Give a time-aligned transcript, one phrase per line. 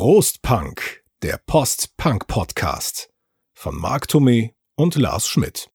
[0.00, 3.12] Prost Punk, der Post-Punk-Podcast
[3.52, 5.72] von Marc Thomé und Lars Schmidt.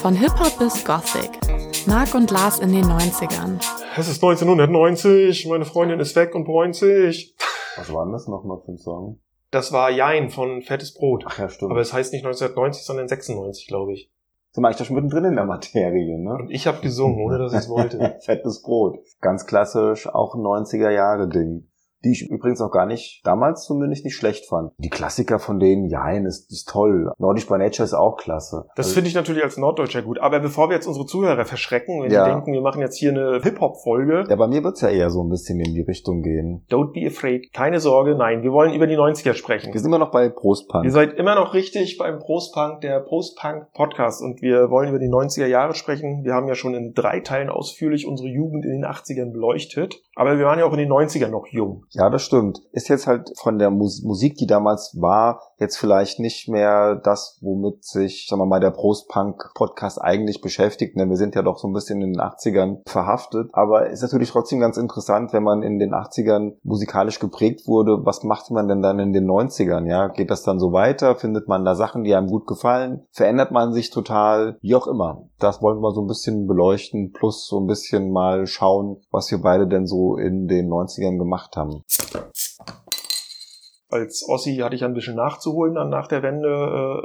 [0.00, 1.38] Von Hip-Hop bis Gothic.
[1.86, 3.62] Marc und Lars in den 90ern.
[3.98, 7.36] Es ist 1990, meine Freundin ist weg und bräunt sich.
[7.76, 9.20] Was war denn das nochmal für ein Song?
[9.50, 11.24] Das war Jein von Fettes Brot.
[11.26, 11.72] Ach ja, stimmt.
[11.72, 14.10] Aber es heißt nicht 1990, sondern 96, glaube ich.
[14.52, 16.36] Sind wir eigentlich doch schon mittendrin in der Materie, ne?
[16.36, 18.16] Und ich habe gesungen, ohne dass ich es wollte.
[18.24, 18.96] Fettes Brot.
[19.20, 21.68] Ganz klassisch, auch ein 90er-Jahre-Ding.
[22.04, 24.72] Die ich übrigens auch gar nicht, damals zumindest nicht schlecht fand.
[24.78, 27.10] Die Klassiker von denen, Jein, ist, ist toll.
[27.18, 28.66] Nordisch by Nature ist auch klasse.
[28.76, 30.18] Das Also- finde ich natürlich als Norddeutscher gut.
[30.20, 32.24] Aber bevor wir jetzt unsere Zuhörer verschrecken, wenn Ja.
[32.26, 35.22] die denken, wir machen jetzt hier eine Hip-Hop-Folge, ja, bei mir wird's ja eher so
[35.22, 36.64] ein bisschen in die Richtung gehen.
[36.70, 37.52] don't be afraid.
[37.52, 39.72] Keine Sorge, nein, wir wollen über die 90er sprechen.
[39.72, 40.84] Wir sind immer noch bei Prostpunk.
[40.84, 45.46] Ihr seid immer noch richtig beim Postpunk, der Postpunk-Podcast und wir wollen über die 90er
[45.46, 46.24] Jahre sprechen.
[46.24, 50.38] Wir haben ja schon in drei Teilen ausführlich unsere Jugend in den 80ern beleuchtet, aber
[50.38, 51.84] wir waren ja auch in den 90ern noch jung.
[51.94, 52.60] Ja, das stimmt.
[52.72, 57.38] Ist jetzt halt von der Mus Musik, die damals war, jetzt vielleicht nicht mehr das,
[57.40, 60.98] womit sich, sagen wir mal, der Prostpunk-Podcast eigentlich beschäftigt.
[60.98, 63.50] Denn wir sind ja doch so ein bisschen in den 80ern verhaftet.
[63.52, 68.04] Aber ist natürlich trotzdem ganz interessant, wenn man in den 80ern musikalisch geprägt wurde.
[68.04, 69.88] Was macht man denn dann in den 90ern?
[69.88, 71.14] Ja, geht das dann so weiter?
[71.14, 73.06] Findet man da Sachen, die einem gut gefallen?
[73.12, 74.58] Verändert man sich total?
[74.60, 75.28] Wie auch immer.
[75.38, 77.12] Das wollen wir so ein bisschen beleuchten.
[77.12, 81.56] Plus so ein bisschen mal schauen, was wir beide denn so in den 90ern gemacht
[81.56, 81.83] haben.
[83.94, 86.48] Als Ossi hatte ich ein bisschen nachzuholen dann nach der Wende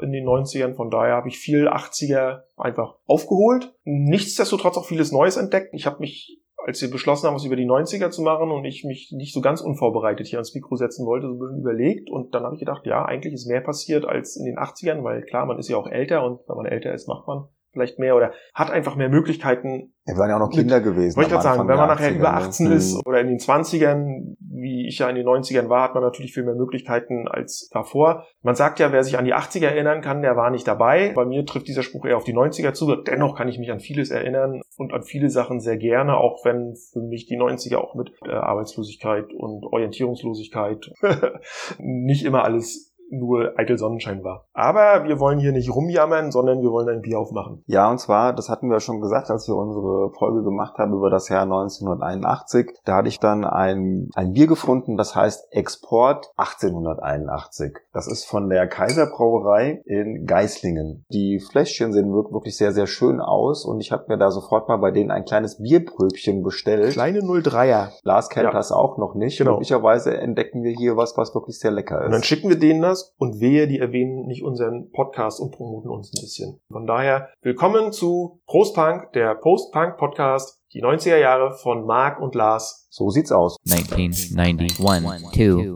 [0.02, 0.73] äh, in den 90ern.
[0.73, 3.75] Von daher habe ich viel 80er einfach aufgeholt.
[3.83, 5.69] Nichtsdestotrotz auch vieles Neues entdeckt.
[5.73, 8.85] Ich habe mich, als wir beschlossen haben, was über die 90er zu machen und ich
[8.85, 12.09] mich nicht so ganz unvorbereitet hier ans Mikro setzen wollte, so ein bisschen überlegt.
[12.09, 15.22] Und dann habe ich gedacht, ja, eigentlich ist mehr passiert als in den 80ern, weil
[15.22, 18.16] klar, man ist ja auch älter und wenn man älter ist, macht man vielleicht mehr
[18.16, 21.16] oder hat einfach mehr Möglichkeiten, wir waren ja auch noch Kinder gewesen.
[21.17, 22.38] wollte ich gerade sagen, wenn man nachher 80er, über ne?
[22.38, 22.73] 18 Mhm.
[22.73, 26.34] ist oder in den 20ern, wie ich ja in den 90ern war, hat man natürlich
[26.34, 28.25] viel mehr Möglichkeiten als davor.
[28.41, 31.13] Man sagt ja, wer sich an die 80er erinnern kann, der war nicht dabei.
[31.16, 32.96] Bei mir trifft dieser Spruch eher auf die 90er zu.
[32.96, 36.75] Dennoch kann ich mich an vieles erinnern und an viele Sachen sehr gerne, auch wenn
[36.91, 40.90] für mich die 90er auch mit äh, Arbeitslosigkeit und Orientierungslosigkeit
[41.78, 44.46] nicht immer alles nur eitel Sonnenschein war.
[44.53, 47.64] Aber wir wollen hier nicht rumjammern, sondern wir wollen ein Bier aufmachen.
[47.68, 51.09] Ja, und zwar, das hatten wir schon gesagt, als wir unsere Folge gemacht haben über
[51.09, 52.72] das Jahr 1981.
[52.86, 57.78] Da hatte ich dann ein, ein Bier gefunden, das heißt Export 1881.
[57.94, 61.06] Das ist von der Kaiserbrauerei in Geislingen.
[61.12, 64.68] Die Fläschchen sehen wir- wirklich sehr, sehr schön aus und ich habe mir da sofort
[64.68, 66.94] mal bei denen ein kleines Bierpröbchen bestellt.
[66.94, 67.90] Kleine 03er.
[68.03, 68.52] Lars kennt Ja.
[68.52, 69.38] das auch noch nicht.
[69.38, 69.52] Genau.
[69.53, 72.25] Möglicherweise entdecken wir hier was, was wirklich sehr lecker Und dann ist.
[72.28, 76.22] schicken wir denen das und wehe, die erwähnen nicht unseren Podcast und promoten uns ein
[76.22, 76.60] bisschen.
[76.72, 82.88] Von daher, willkommen zu Prostpunk, der Post-Punk-Podcast, die 90er Jahre von Marc und Lars.
[82.90, 83.58] So sieht's aus.
[83.70, 85.00] 1991, 2,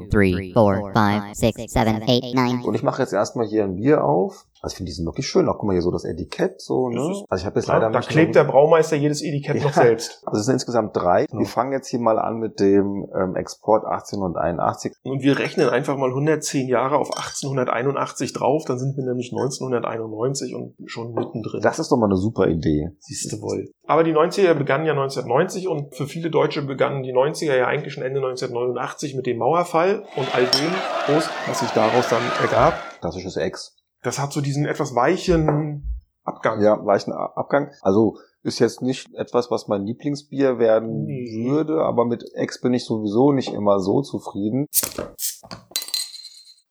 [0.10, 2.64] 3, 4, 5, 6, 7, 8, 9.
[2.64, 4.46] Und ich mache jetzt erstmal hier ein Bier auf.
[4.63, 5.50] Also ich finde, die sind wirklich schön.
[5.50, 7.01] Auch guck mal hier so das Etikett so, ne?
[7.29, 9.84] Also ich habe jetzt Ja, leider da nicht klebt der Braumeister jedes Etikett noch Ja.
[9.84, 10.22] selbst.
[10.25, 11.25] Also es sind insgesamt drei.
[11.25, 11.41] Genau.
[11.41, 14.94] Wir fangen jetzt hier mal an mit dem ähm, Export 1881.
[15.03, 20.56] Und wir rechnen einfach mal 110 Jahre auf 1881 drauf, dann sind wir nämlich 1991
[20.56, 21.62] und schon mittendrin.
[21.62, 22.91] Das ist doch mal eine super Idee.
[23.00, 23.69] Siehste wohl.
[23.85, 27.94] Aber die 90er begannen ja 1990 und für viele Deutsche begannen die 90er ja eigentlich
[27.94, 30.72] schon Ende 1989 mit dem Mauerfall und all dem,
[31.06, 32.75] Prost, was sich daraus dann ergab.
[33.01, 33.75] Klassisches Ex.
[34.03, 35.84] Das hat so diesen etwas weichen
[36.24, 36.62] Abgang.
[36.62, 37.72] Ja, weichen Abgang.
[37.81, 41.47] Also ist jetzt nicht etwas, was mein Lieblingsbier werden Nee.
[41.50, 44.68] würde, aber mit Ex bin ich sowieso nicht immer so zufrieden.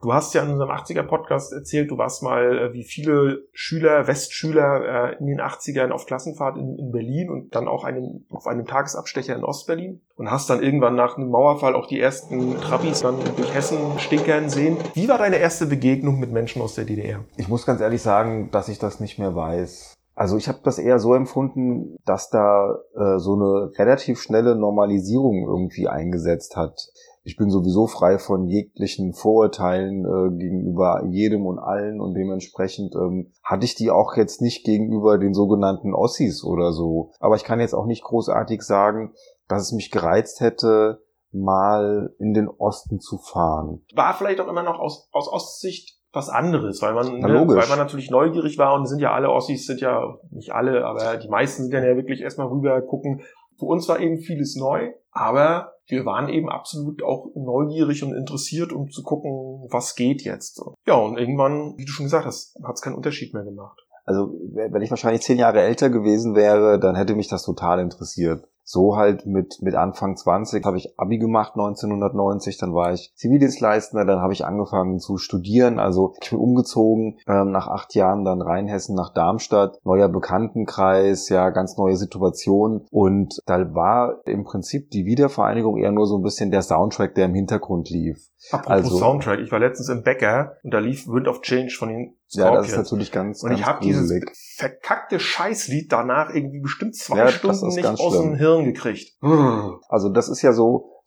[0.03, 4.09] Du hast ja in unserem 80er Podcast erzählt, du warst mal äh, wie viele Schüler,
[4.09, 8.49] Westschüler äh, in den 80ern auf Klassenfahrt in, in Berlin und dann auch einem, auf
[8.49, 13.03] einem Tagesabstecher in Ostberlin und hast dann irgendwann nach einem Mauerfall auch die ersten Trabis
[13.03, 14.77] dann durch Hessen stinkern sehen.
[14.95, 17.21] Wie war deine erste Begegnung mit Menschen aus der DDR?
[17.37, 19.95] Ich muss ganz ehrlich sagen, dass ich das nicht mehr weiß.
[20.17, 25.47] Also ich habe das eher so empfunden, dass da äh, so eine relativ schnelle Normalisierung
[25.47, 26.91] irgendwie eingesetzt hat.
[27.25, 33.33] Ich bin sowieso frei von jeglichen Vorurteilen äh, gegenüber jedem und allen und dementsprechend ähm,
[33.45, 37.13] hatte ich die auch jetzt nicht gegenüber den sogenannten Ossis oder so.
[37.21, 39.13] Aber ich kann jetzt auch nicht großartig sagen,
[39.47, 43.85] dass es mich gereizt hätte, mal in den Osten zu fahren.
[43.95, 47.79] War vielleicht auch immer noch aus, aus Ostsicht was anderes, weil man, ne, weil man
[47.79, 51.63] natürlich neugierig war und sind ja alle Ossis, sind ja nicht alle, aber die meisten
[51.63, 53.23] sind dann ja wirklich erstmal rüber gucken.
[53.59, 58.73] Für uns war eben vieles neu, aber wir waren eben absolut auch neugierig und interessiert,
[58.73, 60.63] um zu gucken, was geht jetzt.
[60.87, 63.81] Ja, und irgendwann, wie du schon gesagt hast, hat es keinen Unterschied mehr gemacht.
[64.05, 68.49] Also wenn ich wahrscheinlich zehn Jahre älter gewesen wäre, dann hätte mich das total interessiert.
[68.65, 74.05] So halt mit, mit Anfang 20 habe ich Abi gemacht 1990, dann war ich Zivildienstleistender,
[74.05, 78.41] dann habe ich angefangen zu studieren, also ich bin umgezogen, ähm, nach acht Jahren dann
[78.43, 85.07] Rheinhessen nach Darmstadt, neuer Bekanntenkreis, ja, ganz neue Situation und da war im Prinzip die
[85.07, 88.29] Wiedervereinigung eher nur so ein bisschen der Soundtrack, der im Hintergrund lief.
[88.51, 91.89] Apropos Also- Soundtrack, ich war letztens im Bäcker und da lief Wind of Change von
[91.89, 94.11] den Ja, das ist natürlich ganz, und ich habe dieses
[94.57, 98.31] verkackte Scheißlied danach irgendwie bestimmt zwei Ja, Stunden nicht aus schlimm.
[98.31, 99.17] dem Hirn gekriegt.
[99.89, 101.01] Also das ist ja so,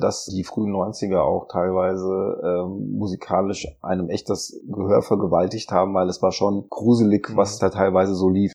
[0.00, 6.08] dass die frühen 90er auch teilweise ähm, musikalisch einem echt das Gehör vergewaltigt haben, weil
[6.08, 7.36] es war schon gruselig, Mhm.
[7.36, 8.52] was da teilweise so lief.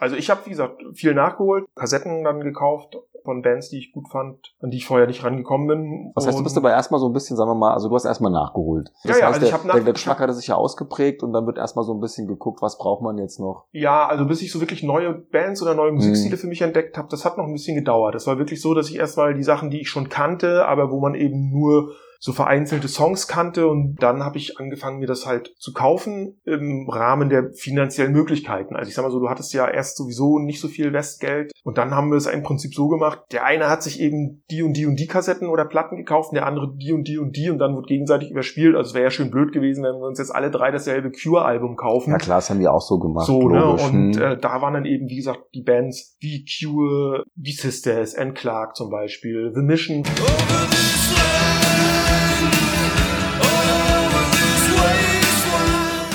[0.00, 4.08] Also ich habe, wie gesagt, viel nachgeholt, Kassetten dann gekauft von Bands, die ich gut
[4.08, 6.12] fand, an die ich vorher nicht rangekommen bin.
[6.14, 8.06] Das heißt, du bist aber erstmal so ein bisschen, sagen wir mal, also du hast
[8.06, 8.90] erstmal nachgeholt.
[9.04, 10.54] Das Ja, ja, heißt, also ich der, hab nach- der, der Geschmack hatte sich ja
[10.54, 13.66] ausgeprägt und dann wird erstmal so ein bisschen geguckt, was braucht man jetzt noch.
[13.72, 16.40] Ja, also bis ich so wirklich neue Bands oder neue Musikstile Mhm.
[16.40, 18.14] für mich entdeckt habe, das hat noch ein bisschen gedauert.
[18.14, 20.98] Das war wirklich so, dass ich erstmal die Sachen, die ich schon kannte, aber wo
[20.98, 21.90] man eben nur
[22.22, 26.86] so vereinzelte Songs kannte und dann habe ich angefangen, mir das halt zu kaufen im
[26.88, 28.76] Rahmen der finanziellen Möglichkeiten.
[28.76, 31.78] Also ich sag mal so, du hattest ja erst sowieso nicht so viel Westgeld und
[31.78, 33.20] dann haben wir es im Prinzip so gemacht.
[33.32, 36.34] Der eine hat sich eben die und die und die Kassetten oder Platten gekauft, und
[36.36, 38.76] der andere die und die und die und dann wird gegenseitig überspielt.
[38.76, 41.76] Also es wäre ja schön blöd gewesen, wenn wir uns jetzt alle drei dasselbe Cure-Album
[41.76, 42.10] kaufen.
[42.10, 43.64] Ja klar, das haben die auch so gemacht, So, ne?
[43.64, 44.22] Und Hm.
[44.22, 48.34] äh, da waren dann eben, wie gesagt, die Bands wie Cure, wie Sisters, N.
[48.34, 50.02] Clark zum Beispiel, The Mission.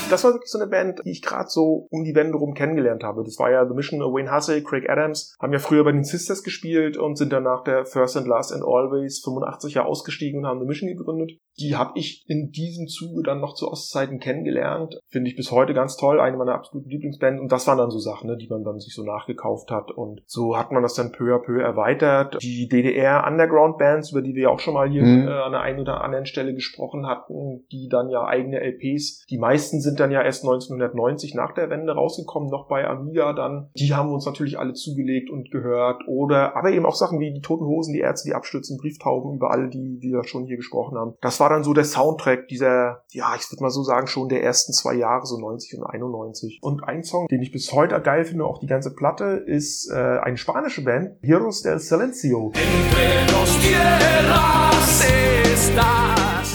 [0.08, 3.04] Das war wirklich so eine Band, die ich gerade so um die Wende rum kennengelernt
[3.04, 3.24] habe.
[3.24, 6.44] Das war ja The Mission, Wayne Hussey, Craig Adams, haben ja früher bei den Sisters
[6.44, 10.48] gespielt und sind dann nach der First and Last and Always 85 ja ausgestiegen und
[10.48, 11.32] haben The Mission gegründet.
[11.60, 15.00] Die habe ich in diesem Zuge dann noch zu Ostzeiten kennengelernt.
[15.08, 17.42] Finde ich bis heute ganz toll, eine meiner absoluten Lieblingsbands.
[17.42, 19.92] Und das waren dann so Sachen, ne, die man dann sich so nachgekauft hat.
[19.92, 22.38] Und so hat man das dann peu à peu erweitert.
[22.42, 25.28] Die DDR-Underground-Bands, über die wir ja auch schon mal hier Mhm.
[25.28, 29.38] äh, an der einen oder anderen Stelle gesprochen hatten, die dann ja eigene LPs, die
[29.38, 33.70] meisten sind dann ja erst 1990 nach der Wende rausgekommen, noch bei Amiga dann.
[33.78, 36.02] Die haben wir uns natürlich alle zugelegt und gehört.
[36.08, 39.52] Oder, aber eben auch Sachen wie die Toten Hosen, die Ärzte, die Abstürzen, Brieftauben, über
[39.52, 41.14] alle, die wir schon hier gesprochen haben.
[41.22, 44.44] Das war dann so der Soundtrack dieser, ja, ich würde mal so sagen, schon der
[44.44, 46.60] ersten zwei Jahre, so 90 und 91.
[46.62, 49.96] Und ein Song, den ich bis heute geil finde, auch die ganze Platte, ist äh,
[49.96, 52.52] eine spanische Band, Heroes del Silencio.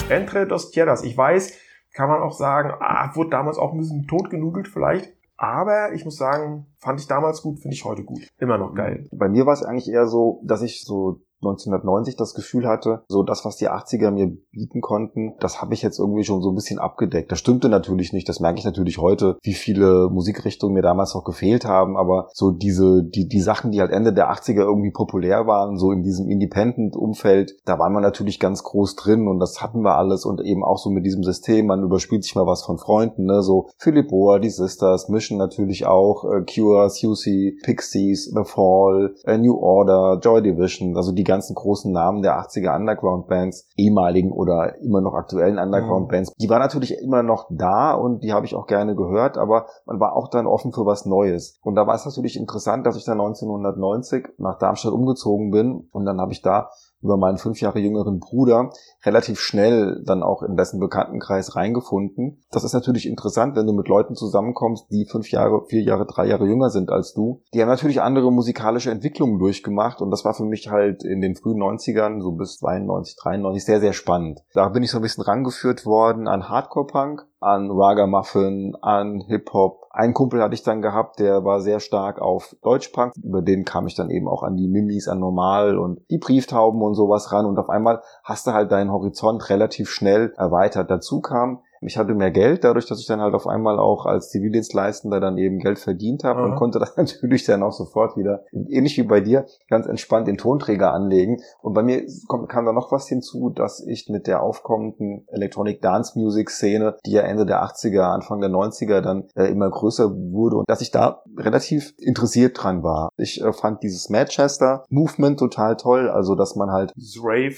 [0.09, 1.03] Entre dos Tierras.
[1.03, 1.53] Ich weiß,
[1.93, 5.13] kann man auch sagen, ah, wurde damals auch ein bisschen totgenudelt vielleicht.
[5.37, 8.27] Aber ich muss sagen, fand ich damals gut, finde ich heute gut.
[8.37, 9.07] Immer noch geil.
[9.11, 13.23] Bei mir war es eigentlich eher so, dass ich so 1990 das Gefühl hatte, so
[13.23, 16.55] das, was die 80er mir bieten konnten, das habe ich jetzt irgendwie schon so ein
[16.55, 17.31] bisschen abgedeckt.
[17.31, 21.23] Das stimmte natürlich nicht, das merke ich natürlich heute, wie viele Musikrichtungen mir damals noch
[21.23, 25.47] gefehlt haben, aber so diese, die, die Sachen, die halt Ende der 80er irgendwie populär
[25.47, 29.81] waren, so in diesem Independent-Umfeld, da waren wir natürlich ganz groß drin und das hatten
[29.81, 32.77] wir alles und eben auch so mit diesem System, man überspielt sich mal was von
[32.77, 38.43] Freunden, ne, so Philip Bohr, die Sisters, Mission natürlich auch, äh, Cure, Susie, Pixies, The
[38.43, 44.31] Fall, äh, New Order, Joy Division, also die ganzen großen Namen der 80er Underground-Bands, ehemaligen
[44.31, 48.55] oder immer noch aktuellen Underground-Bands, die waren natürlich immer noch da und die habe ich
[48.55, 51.57] auch gerne gehört, aber man war auch dann offen für was Neues.
[51.63, 56.05] Und da war es natürlich interessant, dass ich dann 1990 nach Darmstadt umgezogen bin und
[56.05, 56.69] dann habe ich da
[57.01, 58.71] über meinen fünf Jahre jüngeren Bruder
[59.03, 62.43] relativ schnell dann auch in dessen Bekanntenkreis reingefunden.
[62.51, 66.27] Das ist natürlich interessant, wenn du mit Leuten zusammenkommst, die fünf Jahre, vier Jahre, drei
[66.27, 67.41] Jahre jünger sind als du.
[67.53, 71.35] Die haben natürlich andere musikalische Entwicklungen durchgemacht und das war für mich halt in den
[71.35, 74.41] frühen 90ern, so bis 92, 93, sehr, sehr spannend.
[74.53, 79.87] Da bin ich so ein bisschen rangeführt worden an Hardcore-Punk, an Ragamuffin, an Hip-Hop.
[79.89, 83.13] Einen Kumpel hatte ich dann gehabt, der war sehr stark auf Deutschpunk.
[83.21, 86.81] Über den kam ich dann eben auch an die Mimis, an Normal und die Brieftauben
[86.81, 87.45] und sowas ran.
[87.45, 90.89] Und auf einmal hast du halt deinen Horizont relativ schnell erweitert.
[90.89, 94.29] Dazu kam, ich hatte mehr Geld, dadurch, dass ich dann halt auf einmal auch als
[94.29, 96.57] Zivildienstleistender dann eben Geld verdient habe und Aha.
[96.57, 100.93] konnte das natürlich dann auch sofort wieder, ähnlich wie bei dir, ganz entspannt den Tonträger
[100.93, 101.41] anlegen.
[101.61, 102.03] Und bei mir
[102.47, 107.11] kam da noch was hinzu, dass ich mit der aufkommenden Electronic Dance Music Szene, die
[107.11, 110.91] ja Ende der 80er, Anfang der 90er dann äh, immer größer wurde und dass ich
[110.91, 113.09] da relativ interessiert dran war.
[113.17, 117.55] Ich äh, fand dieses Manchester Movement total toll, also dass man halt Dieses Rave.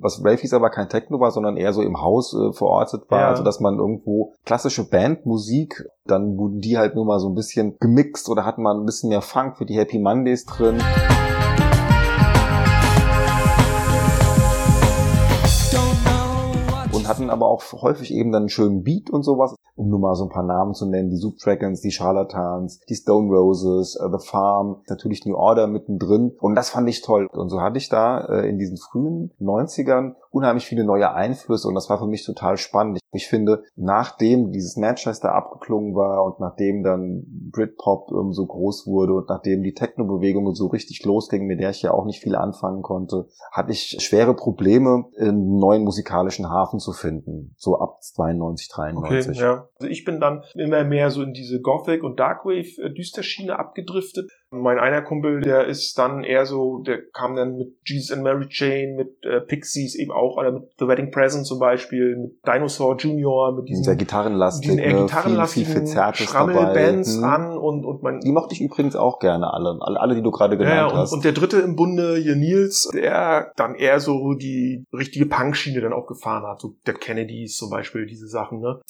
[0.00, 3.20] was Rave hieß aber kein Techno war, sondern eher so im Haus äh, verortet war,
[3.20, 3.28] Ja.
[3.28, 7.76] also dass man irgendwo klassische Bandmusik, dann wurden die halt nur mal so ein bisschen
[7.80, 10.78] gemixt oder hatten mal ein bisschen mehr Funk für die Happy Mondays drin.
[16.92, 19.54] Und hatten aber auch häufig eben dann einen schönen Beat und sowas.
[19.74, 23.28] Um nur mal so ein paar Namen zu nennen, die Dragons, die Charlatans, die Stone
[23.30, 26.32] Roses, uh, The Farm, natürlich New Order mittendrin.
[26.40, 27.26] Und das fand ich toll.
[27.30, 31.74] Und so hatte ich da äh, in diesen frühen 90ern unheimlich viele neue Einflüsse und
[31.74, 32.98] das war für mich total spannend.
[33.12, 39.12] Ich finde, nachdem dieses Manchester abgeklungen war und nachdem dann Britpop ähm, so groß wurde
[39.12, 42.82] und nachdem die Techno-Bewegung so richtig losging, mit der ich ja auch nicht viel anfangen
[42.82, 47.54] konnte, hatte ich schwere Probleme, einen neuen musikalischen Hafen zu finden.
[47.58, 49.30] So ab 92, 93.
[49.30, 49.68] Okay, ja.
[49.78, 54.30] Also ich bin dann immer mehr so in diese Gothic- und Darkwave-Düsterschiene abgedriftet.
[54.52, 58.46] Mein einer Kumpel, der ist dann eher so, der kam dann mit Jesus and Mary
[58.50, 62.96] Jane, mit äh, Pixies eben auch, oder mit The Wedding Present zum Beispiel, mit Dinosaur
[62.98, 65.00] Junior, mit diesen, Sehr gitarrenlastig, diesen eher ne?
[65.02, 67.36] gitarrenlastigen Schrammelbands dabei.
[67.36, 67.42] Hm.
[67.52, 70.30] an und, und mein, Die mochte ich übrigens auch gerne, alle, alle, alle die du
[70.30, 71.12] gerade genannt ja, und, hast.
[71.12, 75.92] und der dritte im Bunde, hier Nils, der dann eher so die richtige Punkschiene dann
[75.94, 78.80] auch gefahren hat, so Dead Kennedys zum Beispiel, diese Sachen, ne?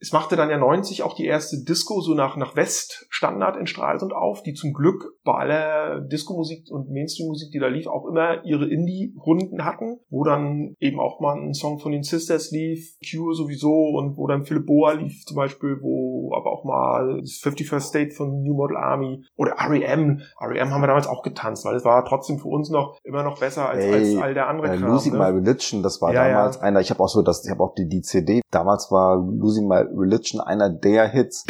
[0.00, 4.12] Es machte dann ja 90 auch die erste Disco so nach, nach West-Standard in Stralsund
[4.12, 8.68] auf, die zum Glück bei aller Disco-Musik und Mainstream-Musik, die da lief, auch immer ihre
[8.68, 13.72] Indie-Runden hatten, wo dann eben auch mal ein Song von den Sisters lief, Cure sowieso
[13.72, 18.10] und wo dann Philipp Boa lief zum Beispiel, wo aber auch mal das 51st State
[18.12, 20.20] von New Model Army oder R.E.M.
[20.40, 20.70] R.E.M.
[20.70, 23.68] haben wir damals auch getanzt, weil es war trotzdem für uns noch immer noch besser
[23.68, 24.92] als, Ey, als all der andere Äh, Kram.
[24.92, 25.18] Losing ne?
[25.18, 26.62] My Religion, das war Ja, damals ja.
[26.62, 29.66] einer, ich habe auch so das, ich habe auch die, die CD, damals war Losing
[29.66, 31.44] My Religion einer der Hits.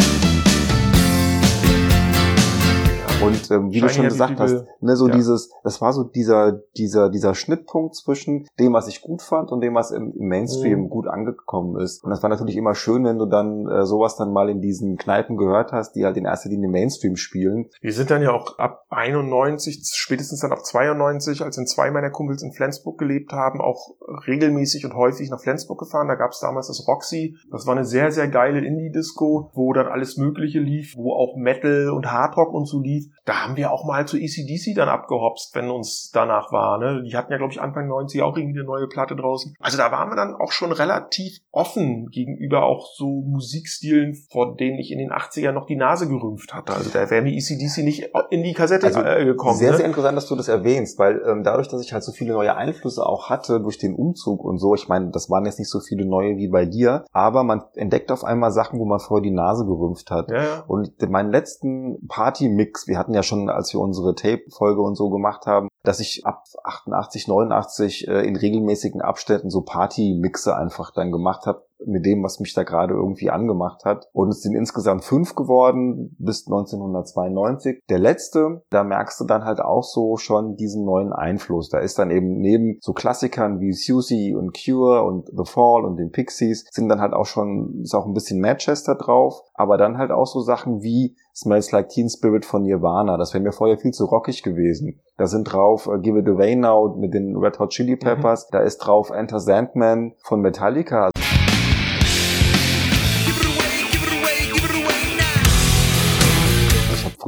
[3.21, 5.15] Und ähm, wie du Shiny schon gesagt hast, ne, so Ja.
[5.15, 9.61] dieses, das war so dieser, dieser, dieser Schnittpunkt zwischen dem, was ich gut fand und
[9.61, 10.89] dem, was im, im Mainstream Mhm.
[10.91, 12.05] gut angekommen ist.
[12.05, 14.97] Und das war natürlich immer schön, wenn du dann äh, sowas dann mal in diesen
[14.97, 17.67] Kneipen gehört hast, die halt in erster Linie Mainstream spielen.
[17.81, 22.11] Wir sind dann ja auch ab 91, spätestens dann ab 92, als dann zwei meiner
[22.11, 23.95] Kumpels in Flensburg gelebt haben, auch
[24.27, 26.09] regelmäßig und häufig nach Flensburg gefahren.
[26.09, 27.37] Da gab es damals das Roxy.
[27.51, 31.91] Das war eine sehr, sehr geile Indie-Disco, wo dann alles Mögliche lief, wo auch Metal
[31.91, 33.07] und Hardrock und so lief.
[33.25, 36.79] Da haben wir auch mal zu ECDC dann abgehopst, wenn uns danach war.
[36.79, 37.03] Ne?
[37.05, 39.55] Die hatten ja, glaube ich, Anfang 90 auch irgendwie eine neue Platte draußen.
[39.61, 44.79] Also da waren wir dann auch schon relativ offen gegenüber auch so Musikstilen, vor denen
[44.79, 46.73] ich in den 80ern noch die Nase gerümpft hatte.
[46.73, 49.57] Also da wäre mir ECDC nicht in die Kassette Also äh, gekommen.
[49.57, 49.77] Sehr, ne?
[49.77, 52.57] sehr interessant, dass du das erwähnst, weil ähm, dadurch, dass ich halt so viele neue
[52.57, 55.81] Einflüsse auch hatte durch den Umzug und so, ich meine, das waren jetzt nicht so
[55.81, 59.31] viele neue wie bei dir, aber man entdeckt auf einmal Sachen, wo man vorher die
[59.31, 60.31] Nase gerümpft hat.
[60.31, 60.65] ja, ja.
[60.67, 65.47] Und meinen letzten Party-Mix, wir hatten ja schon, als wir unsere Tape-Folge und so gemacht
[65.47, 71.47] haben, dass ich ab 88, 89 äh, in regelmäßigen Abständen so Party-Mixe einfach dann gemacht
[71.47, 74.09] habe mit dem, was mich da gerade irgendwie angemacht hat.
[74.13, 77.83] Und es sind insgesamt fünf geworden bis 1992.
[77.89, 81.69] Der letzte, da merkst du dann halt auch so schon diesen neuen Einfluss.
[81.69, 85.97] Da ist dann eben neben so Klassikern wie Susie und Cure und The Fall und
[85.97, 89.99] den Pixies sind dann halt auch schon, ist auch ein bisschen Manchester drauf, aber dann
[89.99, 93.17] halt auch so Sachen wie Smells Like Teen Spirit von Nirvana.
[93.17, 95.01] Das wäre mir vorher viel zu rockig gewesen.
[95.17, 98.49] Da sind drauf äh, Give It Away Now mit den Red Hot Chili Peppers.
[98.49, 101.11] Da ist drauf Enter Sandman von Metallica.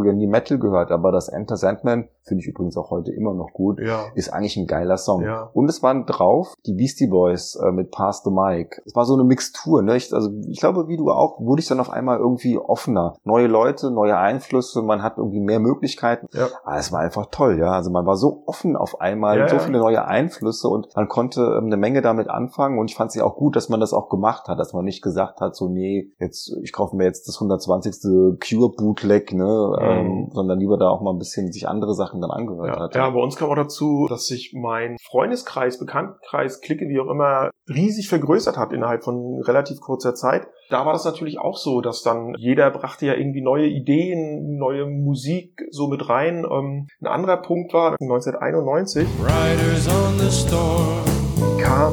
[0.00, 3.52] Früher nie Metal gehört, aber das Enter Sandman finde ich übrigens auch heute immer noch
[3.52, 3.80] gut.
[3.80, 4.04] Ja.
[4.14, 5.23] Ist eigentlich ein geiler Song.
[5.23, 5.50] Ja.
[5.52, 8.80] Und es waren drauf die Beastie Boys äh, mit Pass the Mic.
[8.87, 9.83] Es war so eine Mixtur.
[9.83, 9.97] Ne?
[9.97, 13.16] Ich, also ich glaube, wie du auch, wurde ich dann auf einmal irgendwie offener.
[13.25, 16.28] Neue Leute, neue Einflüsse, man hat irgendwie mehr Möglichkeiten.
[16.33, 16.49] Ja.
[16.64, 17.73] Aber es war einfach toll, ja.
[17.73, 21.40] Also man war so offen auf einmal, Ja, so viele neue Einflüsse und man konnte
[21.59, 22.78] ähm, eine Menge damit anfangen.
[22.78, 24.85] Und ich fand es ja auch gut, dass man das auch gemacht hat, dass man
[24.85, 28.38] nicht gesagt hat, so nee, jetzt ich kaufe mir jetzt das 120.
[28.38, 32.30] Cure Bootleg, ne, ähm, sondern lieber da auch mal ein bisschen sich andere Sachen dann
[32.30, 32.94] angehört Ja, hat.
[32.94, 37.50] ja, bei uns kam auch dazu, dass sich mein Freundeskreis, Bekanntenkreis, Clique, wie auch immer,
[37.68, 40.47] riesig vergrößert hat innerhalb von relativ kurzer Zeit.
[40.70, 44.87] Da war das natürlich auch so, dass dann jeder brachte ja irgendwie neue Ideen, neue
[44.87, 46.47] Musik so mit rein.
[46.49, 50.50] Ähm, ein anderer Punkt war 1991 Riders on the storm.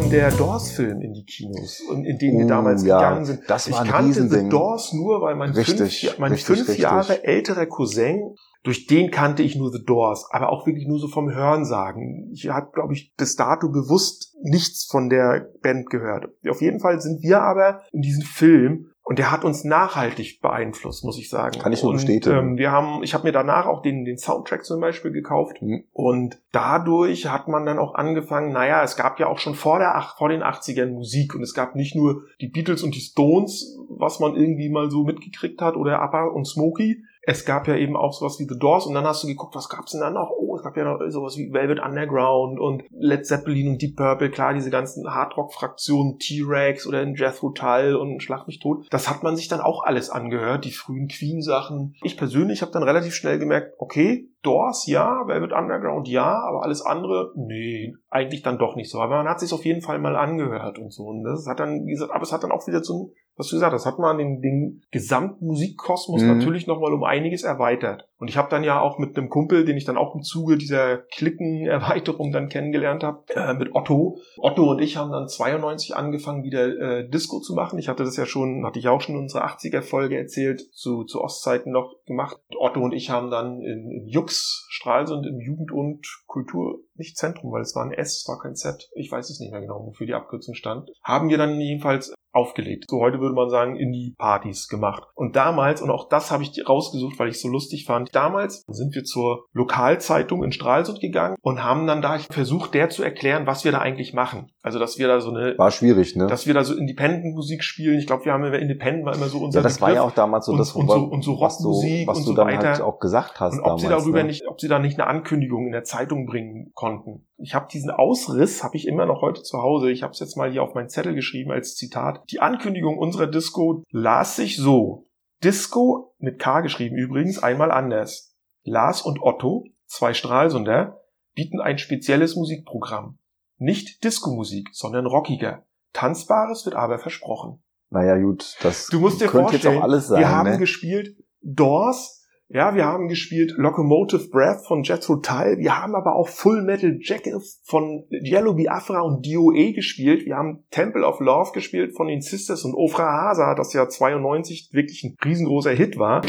[0.08, 3.42] Kam der Doors-Film in die Kinos, in, in den wir Oh, damals ja, gegangen sind.
[3.48, 4.44] das war ich kannte Riesending.
[4.44, 6.84] The Doors nur, weil mein Richtig, fünf, mein richtig, fünf richtig.
[6.84, 11.08] Jahre älterer Cousin durch den kannte ich nur The Doors, aber auch wirklich nur so
[11.08, 12.30] vom Hörensagen.
[12.34, 16.26] Ich habe, glaube ich, bis dato bewusst nichts von der Band gehört.
[16.50, 21.06] Auf jeden Fall sind wir aber in diesem Film und der hat uns nachhaltig beeinflusst,
[21.06, 21.60] muss ich sagen.
[21.60, 22.38] Kann ich nur bestätigen.
[22.38, 25.86] Ähm, wir haben, ich habe mir danach auch den, den Soundtrack zum Beispiel gekauft Mhm.
[25.94, 28.52] und dadurch hat man dann auch angefangen.
[28.52, 31.74] Naja, es gab ja auch schon vor der vor den 80ern Musik und es gab
[31.76, 36.02] nicht nur die Beatles und die Stones, was man irgendwie mal so mitgekriegt hat oder
[36.02, 37.02] Appa und Smokey.
[37.30, 39.68] Es gab ja eben auch sowas wie The Doors und dann hast du geguckt, was
[39.68, 40.32] gab's denn dann noch?
[40.32, 44.32] Oh, es gab ja noch sowas wie Velvet Underground und Led Zeppelin und Deep Purple,
[44.32, 48.88] klar, diese ganzen Hardrock-Fraktionen, T-Rex oder Jethro Tull und Schlag mich tot.
[48.92, 51.96] Das hat man sich dann auch alles angehört, die frühen Queen-Sachen.
[52.02, 56.82] Ich persönlich habe dann relativ schnell gemerkt, okay, Doors ja, Velvet Underground ja, aber alles
[56.82, 59.02] andere, nee, eigentlich dann doch nicht so.
[59.02, 61.04] Aber man hat sich auf jeden Fall mal angehört und so.
[61.04, 63.48] Und das hat dann, wie gesagt, aber es hat dann auch wieder so ein was
[63.48, 66.38] du gesagt hast, hat man den, den Gesamtmusikkosmos mhm.
[66.38, 68.08] natürlich nochmal um einiges erweitert.
[68.20, 70.58] Und ich habe dann ja auch mit einem Kumpel, den ich dann auch im Zuge
[70.58, 74.17] dieser Klickenerweiterung dann kennengelernt habe, äh, mit Otto.
[74.38, 77.77] Otto und ich haben dann 92 angefangen, wieder äh, Disco zu machen.
[77.77, 81.22] Ich hatte das ja schon, hatte ich auch schon in unserer 80er-Folge erzählt, zu, zu
[81.22, 82.38] Ostzeiten noch gemacht.
[82.58, 87.51] Otto und ich haben dann in, in Jux, Stralsund, im Jugend- und Kultur, nicht Zentrum,
[87.51, 89.86] weil es war ein S, es war kein Z, ich weiß es nicht mehr genau,
[89.86, 92.86] wofür die Abkürzung stand, haben wir dann jedenfalls aufgelegt.
[92.90, 95.04] So heute würde man sagen, in die Partys gemacht.
[95.16, 98.96] Und damals, und auch das habe ich rausgesucht, weil ich so lustig fand, damals sind
[98.96, 103.64] wir zur Lokalzeitung in Stralsund gegangen und haben dann da versucht, der zu erklären, was
[103.64, 104.52] wir da eigentlich machen.
[104.68, 105.58] Also, dass wir da so eine...
[105.58, 106.28] War schwierig, ne?
[106.28, 107.98] Dass wir da so Independent-Musik spielen.
[108.00, 109.88] Ich glaube, wir haben immer Independent war immer so unser Ja, das Begriff.
[109.88, 112.18] war ja auch damals so und, das, und so, und so Rockmusik was du, was
[112.18, 112.68] und du so dann weiter.
[112.68, 113.82] halt auch gesagt hast und ob damals.
[113.82, 114.26] sie darüber ne?
[114.26, 117.26] nicht, ob sie da nicht eine Ankündigung in der Zeitung bringen konnten.
[117.38, 119.90] Ich habe diesen Ausriss, habe ich immer noch heute zu Hause.
[119.90, 122.24] Ich habe es jetzt mal hier auf meinen Zettel geschrieben als Zitat.
[122.30, 125.08] Die Ankündigung unserer Disco las sich so.
[125.46, 128.36] Disco, mit K geschrieben übrigens, einmal anders.
[128.66, 131.00] Lars und Otto, zwei Stralsunder,
[131.36, 133.18] bieten ein spezielles Musikprogramm.
[133.58, 135.66] Nicht Disco-Musik, sondern rockiger.
[135.94, 137.64] Tanzbares wird aber versprochen.
[137.90, 140.20] Naja, gut, das Du musst dir könnte vorstellen, jetzt auch alles sein.
[140.20, 140.58] wir haben ne?
[140.58, 146.28] gespielt Doors, ja, wir haben gespielt Locomotive Breath von Jethro Tull, wir haben aber auch
[146.28, 151.96] Full Metal Jacket von Yellow Biafra und DOE gespielt, wir haben Temple of Love gespielt
[151.96, 156.22] von den Sisters und Ofra Hasa, das ja 92 wirklich ein riesengroßer Hit war.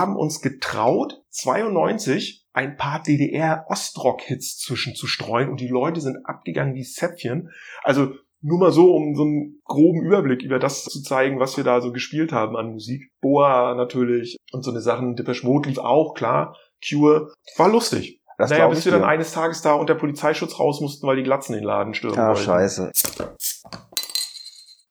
[0.00, 7.50] Haben uns getraut, 92 ein paar DDR-Ostrock-Hits zwischenzustreuen und die Leute sind abgegangen wie Säpfchen.
[7.82, 11.64] Also nur mal so, um so einen groben Überblick über das zu zeigen, was wir
[11.64, 13.10] da so gespielt haben an Musik.
[13.20, 15.14] Boa natürlich und so eine Sachen.
[15.14, 16.56] Depeche Mode lief auch, klar.
[16.86, 17.32] Cure.
[17.56, 18.20] War lustig.
[18.38, 21.54] Das naja, bis wir dann eines Tages da unter Polizeischutz raus mussten, weil die Glatzen
[21.54, 22.40] den Laden stürmen Ah, wollten.
[22.42, 22.90] scheiße.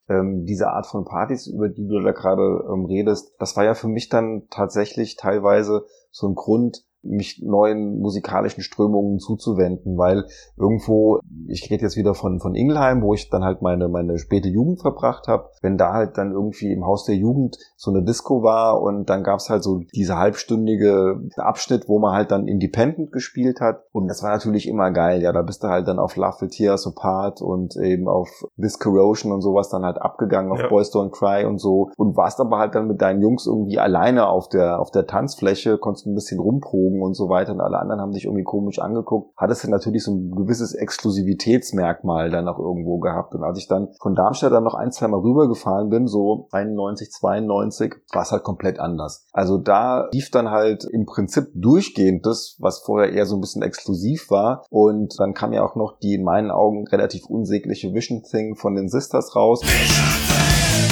[0.09, 3.75] Ähm, diese Art von Partys, über die du da gerade ähm, redest, das war ja
[3.75, 10.25] für mich dann tatsächlich teilweise so ein Grund, mich neuen musikalischen Strömungen zuzuwenden, weil
[10.57, 14.49] irgendwo, ich rede jetzt wieder von, von Ingelheim, wo ich dann halt meine, meine späte
[14.49, 18.43] Jugend verbracht habe, wenn da halt dann irgendwie im Haus der Jugend so eine Disco
[18.43, 23.61] war und dann gab's halt so diese halbstündige Abschnitt, wo man halt dann Independent gespielt
[23.61, 23.83] hat.
[23.91, 26.49] Und das war natürlich immer geil, ja, da bist du halt dann auf Love Will
[26.49, 28.29] Tear Us Apart und eben auf
[28.61, 30.67] This Corrosion und sowas dann halt abgegangen, auf Ja.
[30.67, 31.91] Boys Don't Cry und so.
[31.95, 35.77] Und warst aber halt dann mit deinen Jungs irgendwie alleine auf der, auf der Tanzfläche,
[35.77, 39.33] konntest ein bisschen rumproben und so weiter und alle anderen haben dich irgendwie komisch angeguckt,
[39.37, 43.35] hattest du natürlich so ein gewisses Exklusivitätsmerkmal dann auch irgendwo gehabt.
[43.35, 47.11] Und als ich dann von Darmstadt dann noch ein, zwei Mal rübergefahren bin, so 91,
[47.11, 49.27] 92, war es halt komplett anders.
[49.31, 53.61] Also da lief dann halt im Prinzip durchgehend das, was vorher eher so ein bisschen
[53.61, 54.65] exklusiv war.
[54.69, 58.75] Und dann kam ja auch noch die in meinen Augen relativ unsägliche Vision Thing von
[58.75, 59.61] den Sisters raus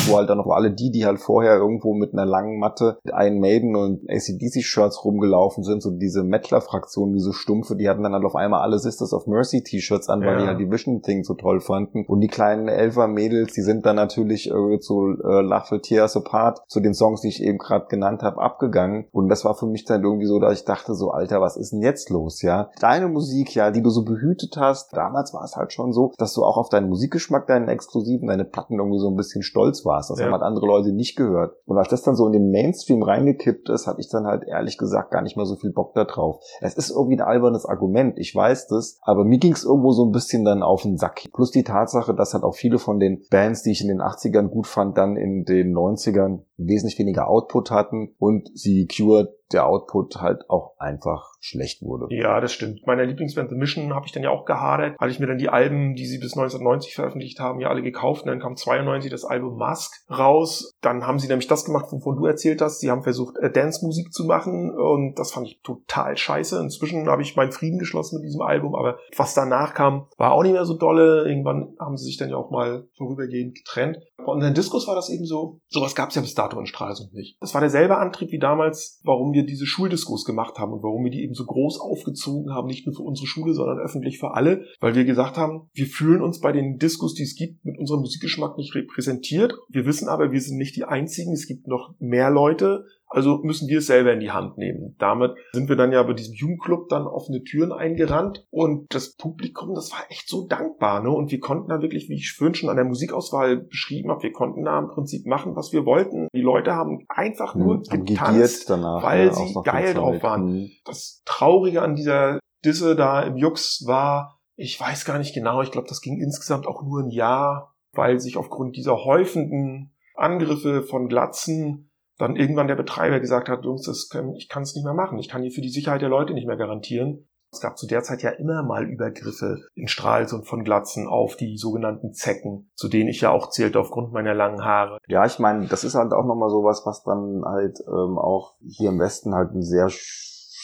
[0.08, 3.14] wo halt dann noch alle die, die halt vorher irgendwo mit einer langen Matte mit
[3.18, 8.26] Iron Maiden und ACDC-Shirts rumgelaufen sind, so diese Mettler-Fraktion, diese Stumpfe, die hatten dann halt
[8.26, 10.42] auf einmal alle Sisters of Mercy T-Shirts an, weil Ja.
[10.42, 12.06] die halt die Vision Thing so toll fanden.
[12.08, 16.16] Und die kleinen Elfer-Mädels, die sind dann natürlich äh, zu äh, Love Will Tear Us
[16.18, 19.06] Apart, zu den Songs, die ich eben gerade genannt habe, abgegangen.
[19.12, 21.72] Und das war für mich dann irgendwie so, dass ich dachte so, Alter, was ist
[21.72, 22.70] denn jetzt los, ja?
[22.80, 26.34] Deine Musik, ja, die du so behütet hast, damals war es halt schon so, dass
[26.34, 29.97] du auch auf deinen Musikgeschmack, deinen exklusiven, deine Platten irgendwie so ein bisschen stolz warst.
[30.06, 30.26] Das Ja.
[30.26, 31.56] haben halt andere Leute nicht gehört.
[31.66, 34.78] Und als das dann so in den Mainstream reingekippt ist, hatte ich dann halt ehrlich
[34.78, 36.40] gesagt gar nicht mehr so viel Bock da drauf.
[36.62, 40.06] Es ist irgendwie ein albernes Argument, ich weiß das, aber mir ging es irgendwo so
[40.06, 41.24] ein bisschen dann auf den Sack.
[41.34, 44.50] Plus die Tatsache, dass halt auch viele von den Bands, die ich in den 80ern
[44.50, 50.18] gut fand, dann in den 90ern wesentlich weniger Output hatten und sie Cure der Output
[50.18, 52.08] halt auch einfach schlecht wurde.
[52.10, 52.86] Ja, das stimmt.
[52.86, 54.98] Meiner Lieblingsband The Mission habe ich dann ja auch gehadert.
[55.00, 58.24] Hatte ich mir dann die Alben, die sie bis 1990 veröffentlicht haben, ja alle gekauft.
[58.24, 60.76] Und dann kam 92 das Album Mask raus.
[60.82, 62.80] Dann haben sie nämlich das gemacht, wovon du erzählt hast.
[62.80, 64.72] Sie haben versucht, äh, Dance-Musik zu machen.
[64.72, 66.60] Und das fand ich total scheiße.
[66.60, 68.76] Inzwischen habe ich meinen Frieden geschlossen mit diesem Album.
[68.76, 71.28] Aber was danach kam, war auch nicht mehr so dolle.
[71.28, 74.00] Irgendwann haben sie sich dann ja auch mal vorübergehend getrennt.
[74.34, 75.62] In den Discos war das eben so.
[75.68, 77.38] Sowas gab es ja bis dato in Stralsund nicht.
[77.40, 81.12] Das war derselbe Antrieb wie damals, warum wir diese Schuldiskos gemacht haben und warum wir
[81.12, 84.66] die eben so groß aufgezogen haben, nicht nur für unsere Schule, sondern öffentlich für alle,
[84.80, 88.02] weil wir gesagt haben, wir fühlen uns bei den Diskos, die es gibt, mit unserem
[88.02, 89.54] Musikgeschmack nicht repräsentiert.
[89.70, 91.34] Wir wissen aber, wir sind nicht die Einzigen.
[91.34, 94.96] Es gibt noch mehr Leute, also müssen wir es selber in die Hand nehmen.
[95.00, 99.74] Damit sind wir dann ja bei diesem Jugendclub dann offene Türen eingerannt und das Publikum,
[99.74, 101.02] das war echt so dankbar.
[101.02, 101.10] Ne?
[101.10, 104.32] Und wir konnten da wirklich, wie ich vorhin schon an der Musikauswahl beschrieben habe, wir
[104.32, 106.28] konnten da im Prinzip machen, was wir wollten.
[106.34, 110.48] Die Leute haben einfach nur Hm, getanzt, danach, weil ja, sie geil drauf waren.
[110.48, 110.70] Hm.
[110.86, 115.72] Das Traurige an dieser Disse da im Jux war, ich weiß gar nicht genau, ich
[115.72, 121.08] glaube, das ging insgesamt auch nur ein Jahr, weil sich aufgrund dieser häufenden Angriffe von
[121.08, 121.87] Glatzen
[122.18, 125.20] dann irgendwann der Betreiber gesagt hat, Jungs, das kann, ich kann es nicht mehr machen.
[125.20, 127.28] Ich kann hier für die Sicherheit der Leute nicht mehr garantieren.
[127.52, 131.58] Es gab zu der Zeit ja immer mal Übergriffe in Stralsund von Glatzen auf die
[131.58, 134.98] sogenannten Zecken, zu denen ich ja auch zählte aufgrund meiner langen Haare.
[135.08, 138.90] Ja, ich meine, das ist halt auch nochmal sowas, was dann halt ähm, auch hier
[138.90, 139.88] im Westen halt ein sehr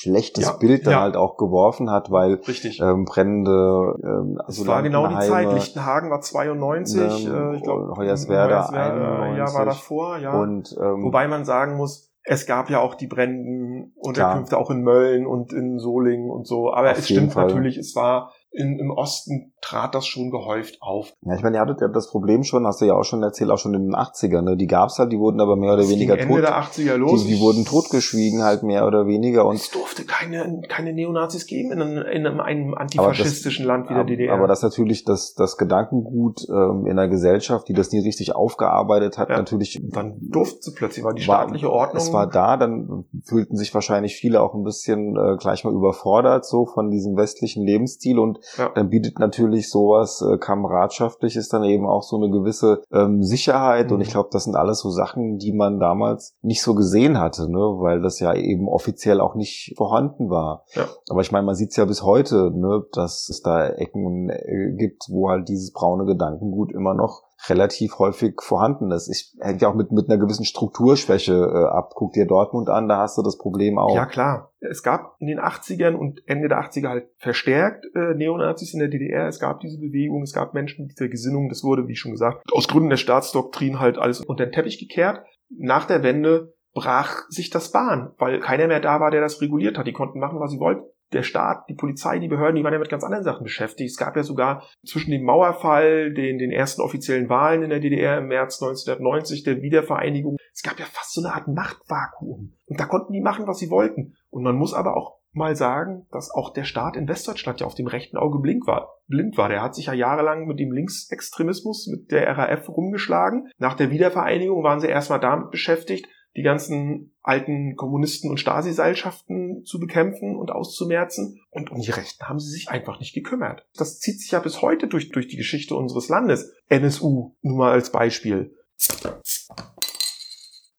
[0.04, 1.02] schlechtes Ja, Bild dann ja.
[1.02, 2.80] halt auch geworfen hat, weil Richtig.
[2.82, 5.52] ähm, brennende ähm, Es war genau die Zeit.
[5.52, 9.58] Lichtenhagen war 92, Ne, äh, ich glaube Hoyerswerda Ja, 91.
[9.58, 10.34] war davor, ja.
[10.40, 14.82] und ähm, Wobei man sagen muss, es gab ja auch die brennenden Unterkünfte auch in
[14.82, 16.72] Mölln und in Solingen und so.
[16.74, 17.48] Aber Auf es stimmt Fall.
[17.48, 21.14] natürlich, es war in, im Osten trat das schon gehäuft auf.
[21.22, 23.50] ja, ich meine, ihr hattet ja das Problem schon, hast du ja auch schon erzählt,
[23.50, 24.58] auch schon in den 80ern, ne?
[24.58, 26.44] Die gab's halt, die wurden aber mehr oder weniger Ende tot.
[26.44, 27.24] der 80er los.
[27.26, 31.72] Die, die wurden totgeschwiegen halt mehr oder weniger und es durfte keine, keine Neonazis geben
[31.72, 34.34] in einem, in einem, antifaschistischen Land wie der DDR.
[34.36, 39.18] Aber das natürlich das, das Gedankengut ähm, in einer Gesellschaft, die das nie richtig aufgearbeitet
[39.18, 39.38] hat, Ja.
[39.38, 39.82] natürlich.
[39.92, 41.98] dann durfte sie plötzlich, war die war- staatliche Ordnung.
[42.02, 46.46] Es war da, dann fühlten sich wahrscheinlich viele auch ein bisschen äh, gleich mal überfordert
[46.46, 48.70] so von diesem westlichen Lebensstil und Ja.
[48.76, 53.98] dann bietet natürlich sowas äh, kameradschaftliches dann eben auch so eine gewisse ähm, Sicherheit und
[53.98, 54.02] Mhm.
[54.04, 57.58] ich glaube, das sind alles so Sachen, die man damals nicht so gesehen hatte, ne,
[57.58, 60.66] weil das ja eben offiziell auch nicht vorhanden war.
[60.74, 60.86] Ja.
[61.10, 64.74] Aber ich meine, man sieht es ja bis heute, ne, dass es da Ecken äh,
[64.78, 69.10] gibt, wo halt dieses braune Gedankengut immer noch relativ häufig vorhanden ist.
[69.10, 71.92] Ich hängt ja auch mit, mit einer gewissen Strukturschwäche äh, ab.
[71.96, 73.96] Guck dir Dortmund an, da hast du das Problem auch.
[73.96, 74.52] Ja, klar.
[74.60, 78.90] Es gab in den 80ern und Ende der 80er halt verstärkt äh, Neonazis in der
[78.90, 79.28] DDR.
[79.28, 81.50] Es gab diese Bewegung, es gab Menschen dieser Gesinnung.
[81.50, 85.22] Das wurde, wie schon gesagt, aus Gründen der Staatsdoktrin halt alles unter den Teppich gekehrt.
[85.50, 89.78] Nach der Wende brach sich das Bahn, weil keiner mehr da war, der das reguliert
[89.78, 89.88] hat.
[89.88, 90.84] Die konnten machen, was sie wollten.
[91.14, 93.92] Der Staat, die Polizei, die Behörden, die waren ja mit ganz anderen Sachen beschäftigt.
[93.92, 98.18] Es gab ja sogar zwischen dem Mauerfall, den, den ersten offiziellen Wahlen in der DDR
[98.18, 102.54] im März 1990, der Wiedervereinigung, es gab ja fast so eine Art Machtvakuum.
[102.66, 104.16] Und da konnten die machen, was sie wollten.
[104.30, 107.76] Und man muss aber auch mal sagen, dass auch der Staat in Westdeutschland ja auf
[107.76, 109.00] dem rechten Auge blind war.
[109.08, 109.50] Blind war.
[109.50, 113.50] Der hat sich ja jahrelang mit dem Linksextremismus, mit der RAF rumgeschlagen.
[113.58, 119.80] Nach der Wiedervereinigung waren sie erstmal damit beschäftigt, die ganzen alten Kommunisten und Stasi-Seilschaften zu
[119.80, 121.42] bekämpfen und auszumerzen.
[121.52, 123.66] Und um die Rechten haben sie sich einfach nicht gekümmert.
[123.78, 126.52] Das zieht sich ja bis heute durch, durch die Geschichte unseres Landes.
[126.70, 128.56] NSU, nur mal als Beispiel.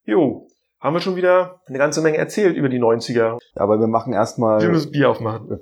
[0.04, 0.48] Jo,
[0.80, 3.38] haben wir schon wieder eine ganze Menge erzählt über die 90er.
[3.54, 5.60] Aber wir machen erstmal Wir müssen Bier aufmachen.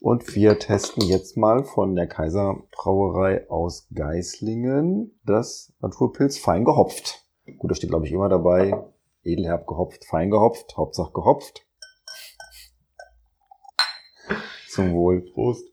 [0.00, 7.24] und wir testen jetzt mal von der Kaiser Brauerei aus Geislingen das Naturpilz fein gehopft.
[7.58, 8.74] Gut, da steht glaube ich immer dabei,
[9.24, 11.66] edelherb gehopft, fein gehopft, Hauptsache gehopft.
[14.68, 15.22] Zum Wohl.
[15.32, 15.64] Prost.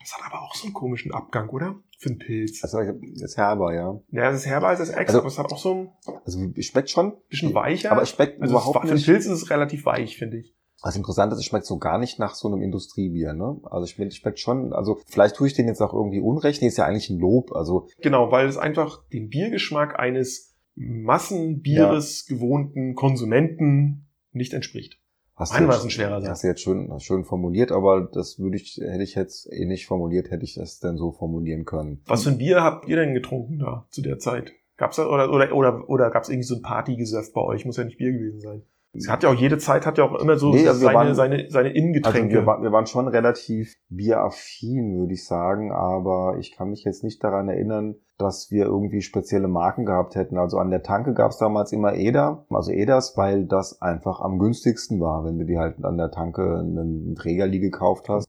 [0.00, 1.76] Das hat aber auch so einen komischen Abgang, oder?
[1.98, 2.62] Für einen Pilz.
[2.62, 3.98] Also das ist herber, ja.
[4.10, 5.92] Ja, es ist herber als das Ex, Also- aber es hat auch so ein
[6.24, 7.90] Also es schmeckt schon, bisschen weicher.
[7.92, 9.06] aber es schmeckt also es, überhaupt für einen nicht.
[9.06, 10.54] Pilz ist es relativ weich, finde ich.
[10.82, 13.58] Was interessant ist, es schmeckt so gar nicht nach so einem Industriebier, ne?
[13.64, 16.76] Also es schmeckt schon, also vielleicht tue ich den jetzt auch irgendwie unrecht, nee, ist
[16.76, 24.06] ja eigentlich ein Lob, also Genau, weil es einfach den Biergeschmack eines Massenbieres gewohnten Konsumenten
[24.32, 24.98] nicht entspricht.
[25.34, 26.30] hast Mann, du jetzt- das ein schwerer Satz.
[26.30, 29.86] Hast du jetzt schön, schön formuliert, aber das würde ich, hätte ich jetzt eh nicht
[29.86, 32.00] formuliert, hätte ich das denn so formulieren können.
[32.06, 34.52] Was für ein Bier habt ihr denn getrunken da zu der Zeit?
[34.78, 37.64] Gab's da oder oder oder oder gab's irgendwie so ein Partygesöff bei euch?
[37.64, 38.62] Muss ja nicht Bier gewesen sein.
[38.96, 40.94] Es hat ja auch jede Zeit hat ja auch immer so Nee, also wir seine,
[40.98, 42.34] waren- seine seine Also Innengetränke.
[42.34, 47.04] wir, war- wir waren schon relativ bieraffin, würde ich sagen, aber ich kann mich jetzt
[47.04, 50.38] nicht daran erinnern, dass wir irgendwie spezielle Marken gehabt hätten.
[50.38, 54.38] Also an der Tanke gab es damals immer Eder, also Eders, weil das einfach am
[54.38, 58.26] günstigsten war, wenn du dir halt an der Tanke einen Trägerli gekauft hast.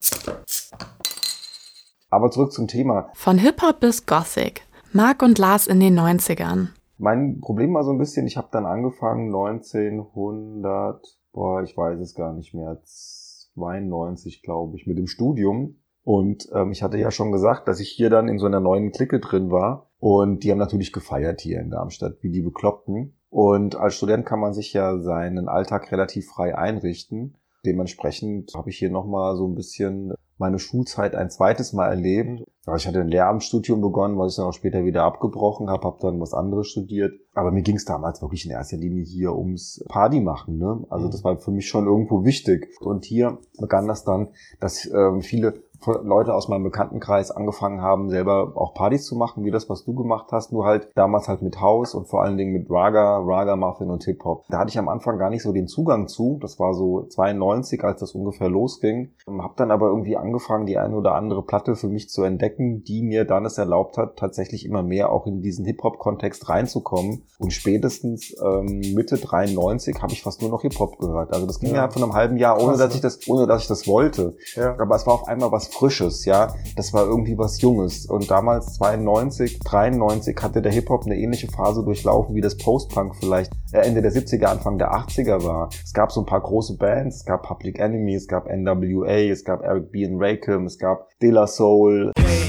[2.09, 3.09] Aber zurück zum Thema.
[3.13, 4.61] Von Hip-Hop bis Gothic.
[4.93, 6.69] Mark und Lars in den 90ern.
[6.97, 12.15] Mein Problem war so ein bisschen, ich habe dann angefangen 1900, boah, ich weiß es
[12.15, 15.77] gar nicht mehr, 92 glaube ich, mit dem Studium.
[16.03, 18.91] Und ähm, ich hatte ja schon gesagt, dass ich hier dann in so einer neuen
[18.91, 19.91] Clique drin war.
[19.99, 23.17] Und die haben natürlich gefeiert hier in Darmstadt, wie die Bekloppten.
[23.29, 27.35] Und als Student kann man sich ja seinen Alltag relativ frei einrichten.
[27.65, 32.43] Dementsprechend habe ich hier nochmal so ein bisschen meine Schulzeit ein zweites Mal erlebt.
[32.75, 36.19] Ich hatte ein Lehramtsstudium begonnen, was ich dann auch später wieder abgebrochen habe, habe dann
[36.19, 37.13] was anderes studiert.
[37.33, 40.57] Aber mir ging es damals wirklich in erster Linie hier ums Party machen.
[40.57, 40.85] Ne?
[40.89, 42.69] Also das war für mich schon irgendwo wichtig.
[42.81, 48.53] Und hier begann das dann, dass ähm, viele Leute aus meinem Bekanntenkreis angefangen haben, selber
[48.55, 51.61] auch Partys zu machen, wie das, was du gemacht hast, nur halt damals halt mit
[51.61, 54.45] House und vor allen Dingen mit Raga, Raga Muffin und Hip-Hop.
[54.49, 56.37] Da hatte ich am Anfang gar nicht so den Zugang zu.
[56.41, 59.11] Das war so 92, als das ungefähr losging.
[59.27, 63.03] Hab dann aber irgendwie angefangen, die eine oder andere Platte für mich zu entdecken, die
[63.03, 67.23] mir dann es erlaubt hat, tatsächlich immer mehr auch in diesen Hip-Hop-Kontext reinzukommen.
[67.39, 71.33] Und spätestens ähm, Mitte 93 habe ich fast nur noch Hip-Hop gehört.
[71.33, 72.95] Also das ging ja von einem halben Jahr, ohne Krass, dass ne?
[72.95, 74.35] ich das, ohne dass ich das wollte.
[74.55, 74.77] Ja.
[74.79, 76.53] Aber es war auf einmal was Frisches, ja.
[76.75, 78.05] Das war irgendwie was Junges.
[78.05, 83.51] Und damals 92, 93 hatte der Hip-Hop eine ähnliche Phase durchlaufen, wie das Post-Punk vielleicht
[83.73, 85.69] äh, Ende der 70er, Anfang der 80er war.
[85.83, 89.43] Es gab so ein paar große Bands, es gab Public Enemy, es gab NWA, es
[89.43, 90.05] gab Eric B.
[90.05, 92.47] and Rakim, es gab De La Soul, Hey,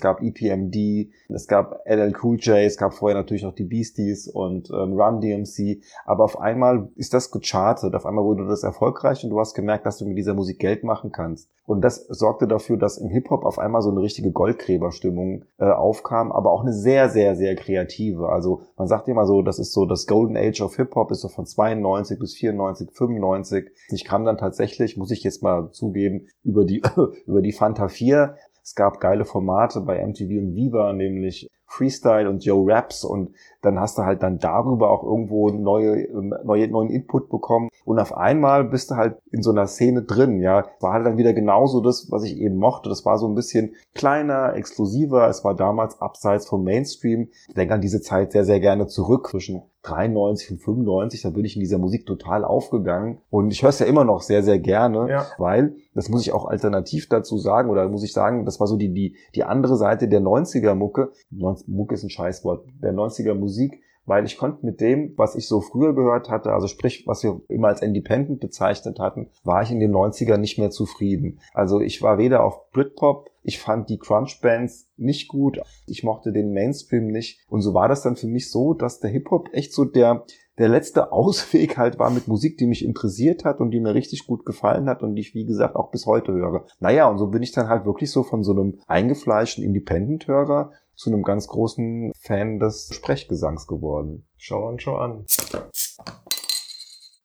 [0.00, 4.28] es gab EPMD, es gab LL Cool J, es gab vorher natürlich noch die Beasties
[4.28, 9.22] und ähm, Run DMC, aber auf einmal ist das gechartet, auf einmal wurde das erfolgreich
[9.22, 11.50] und du hast gemerkt, dass du mit dieser Musik Geld machen kannst.
[11.66, 16.32] Und das sorgte dafür, dass im Hip-Hop auf einmal so eine richtige Goldgräberstimmung äh, aufkam,
[16.32, 18.28] aber auch eine sehr, sehr, sehr kreative.
[18.28, 21.28] Also man sagt immer so, das ist so das Golden Age of Hip-Hop, ist so
[21.28, 23.70] von 92 bis 94, 95.
[23.90, 26.82] Ich kam dann tatsächlich, muss ich jetzt mal zugeben, über die,
[27.26, 28.34] über die Fanta 4
[28.70, 33.02] es gab geile Formate bei MTV und Viva, nämlich Freestyle und Joe Raps.
[33.02, 37.68] Und dann hast du halt dann darüber auch irgendwo neue, ähm, neue, neuen Input bekommen
[37.90, 40.64] und auf einmal bist du halt in so einer Szene drin, ja.
[40.78, 42.88] War halt dann wieder genauso das, was ich eben mochte.
[42.88, 45.28] Das war so ein bisschen kleiner, exklusiver.
[45.28, 47.28] Es war damals abseits vom Mainstream.
[47.48, 51.22] Ich denke an diese Zeit sehr, sehr gerne zurück zwischen 93 und 95.
[51.22, 54.20] Da bin ich in dieser Musik total aufgegangen und ich höre es ja immer noch
[54.22, 55.26] sehr, sehr gerne, Ja.
[55.38, 58.76] weil, das muss ich auch alternativ dazu sagen, oder muss ich sagen, das war so
[58.76, 61.10] die, die, die andere Seite der 90er Mucke.
[61.30, 65.46] 90 Mucke ist ein Scheißwort, der 90er Musik, weil ich konnte mit dem, was ich
[65.46, 69.70] so früher gehört hatte, also sprich, was wir immer als Independent bezeichnet hatten, war ich
[69.70, 71.38] in den 90ern nicht mehr zufrieden.
[71.54, 76.52] Also ich war weder auf Britpop, ich fand die Crunch-Bands nicht gut, ich mochte den
[76.52, 77.40] Mainstream nicht.
[77.48, 80.24] Und so war das dann für mich so, dass der Hip-Hop echt so der,
[80.58, 84.26] der letzte Ausweg halt war mit Musik, die mich interessiert hat und die mir richtig
[84.26, 86.66] gut gefallen hat und die ich, wie gesagt, auch bis heute höre.
[86.78, 91.10] Naja, und so bin ich dann halt wirklich so von so einem eingefleischten Independent-Hörer zu
[91.10, 94.26] einem ganz großen Fan des Sprechgesangs geworden.
[94.36, 95.24] Schau an, schau an.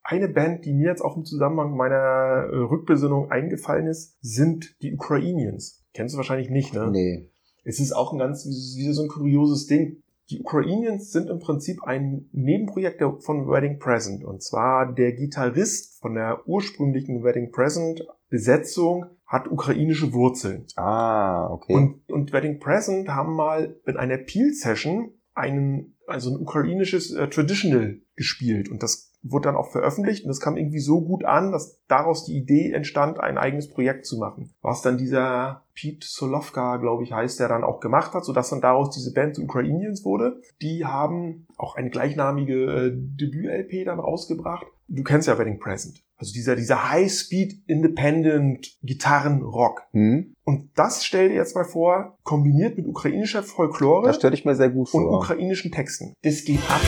[0.02, 4.94] Eine Band, die mir jetzt auch im Zusammenhang meiner äh, Rückbesinnung eingefallen ist, sind die
[4.94, 5.85] Ukrainians.
[5.96, 6.90] Kennst du wahrscheinlich nicht, ne?
[6.92, 7.32] Nee.
[7.64, 10.04] Es ist auch ein ganz, wieder so ein kurioses Ding.
[10.30, 14.24] Die Ukrainians sind im Prinzip ein Nebenprojekt von Wedding Present.
[14.24, 20.66] Und zwar der Gitarrist von der ursprünglichen Wedding Present Besetzung hat ukrainische Wurzeln.
[20.76, 21.74] Ah, okay.
[21.74, 28.02] Und, und Wedding Present haben mal in einer Peel-Session einen, also ein ukrainisches äh, Traditional
[28.16, 28.70] gespielt.
[28.70, 32.26] Und das wurde dann auch veröffentlicht und das kam irgendwie so gut an, dass daraus
[32.26, 34.54] die Idee entstand, ein eigenes Projekt zu machen.
[34.62, 38.62] Was dann dieser Pete Solovka, glaube ich, heißt, der dann auch gemacht hat, sodass dann
[38.62, 40.40] daraus diese Band Ukrainians wurde.
[40.62, 44.66] Die haben auch eine gleichnamige äh, Debüt-LP dann rausgebracht.
[44.88, 46.04] Du kennst ja Wedding Present.
[46.18, 49.82] Also dieser, dieser High-Speed Independent Gitarren-Rock.
[49.92, 50.34] hm?
[50.44, 54.56] Und das stell dir jetzt mal vor, kombiniert mit ukrainischer Folklore Das stelle ich mir
[54.56, 55.18] sehr gut und vor.
[55.18, 56.14] ukrainischen Texten.
[56.22, 56.82] Das geht ab.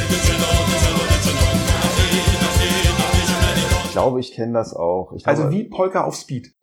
[3.98, 5.12] Ich glaube, ich kenne das auch.
[5.14, 6.54] Ich glaube, Also wie Polka auf Speed.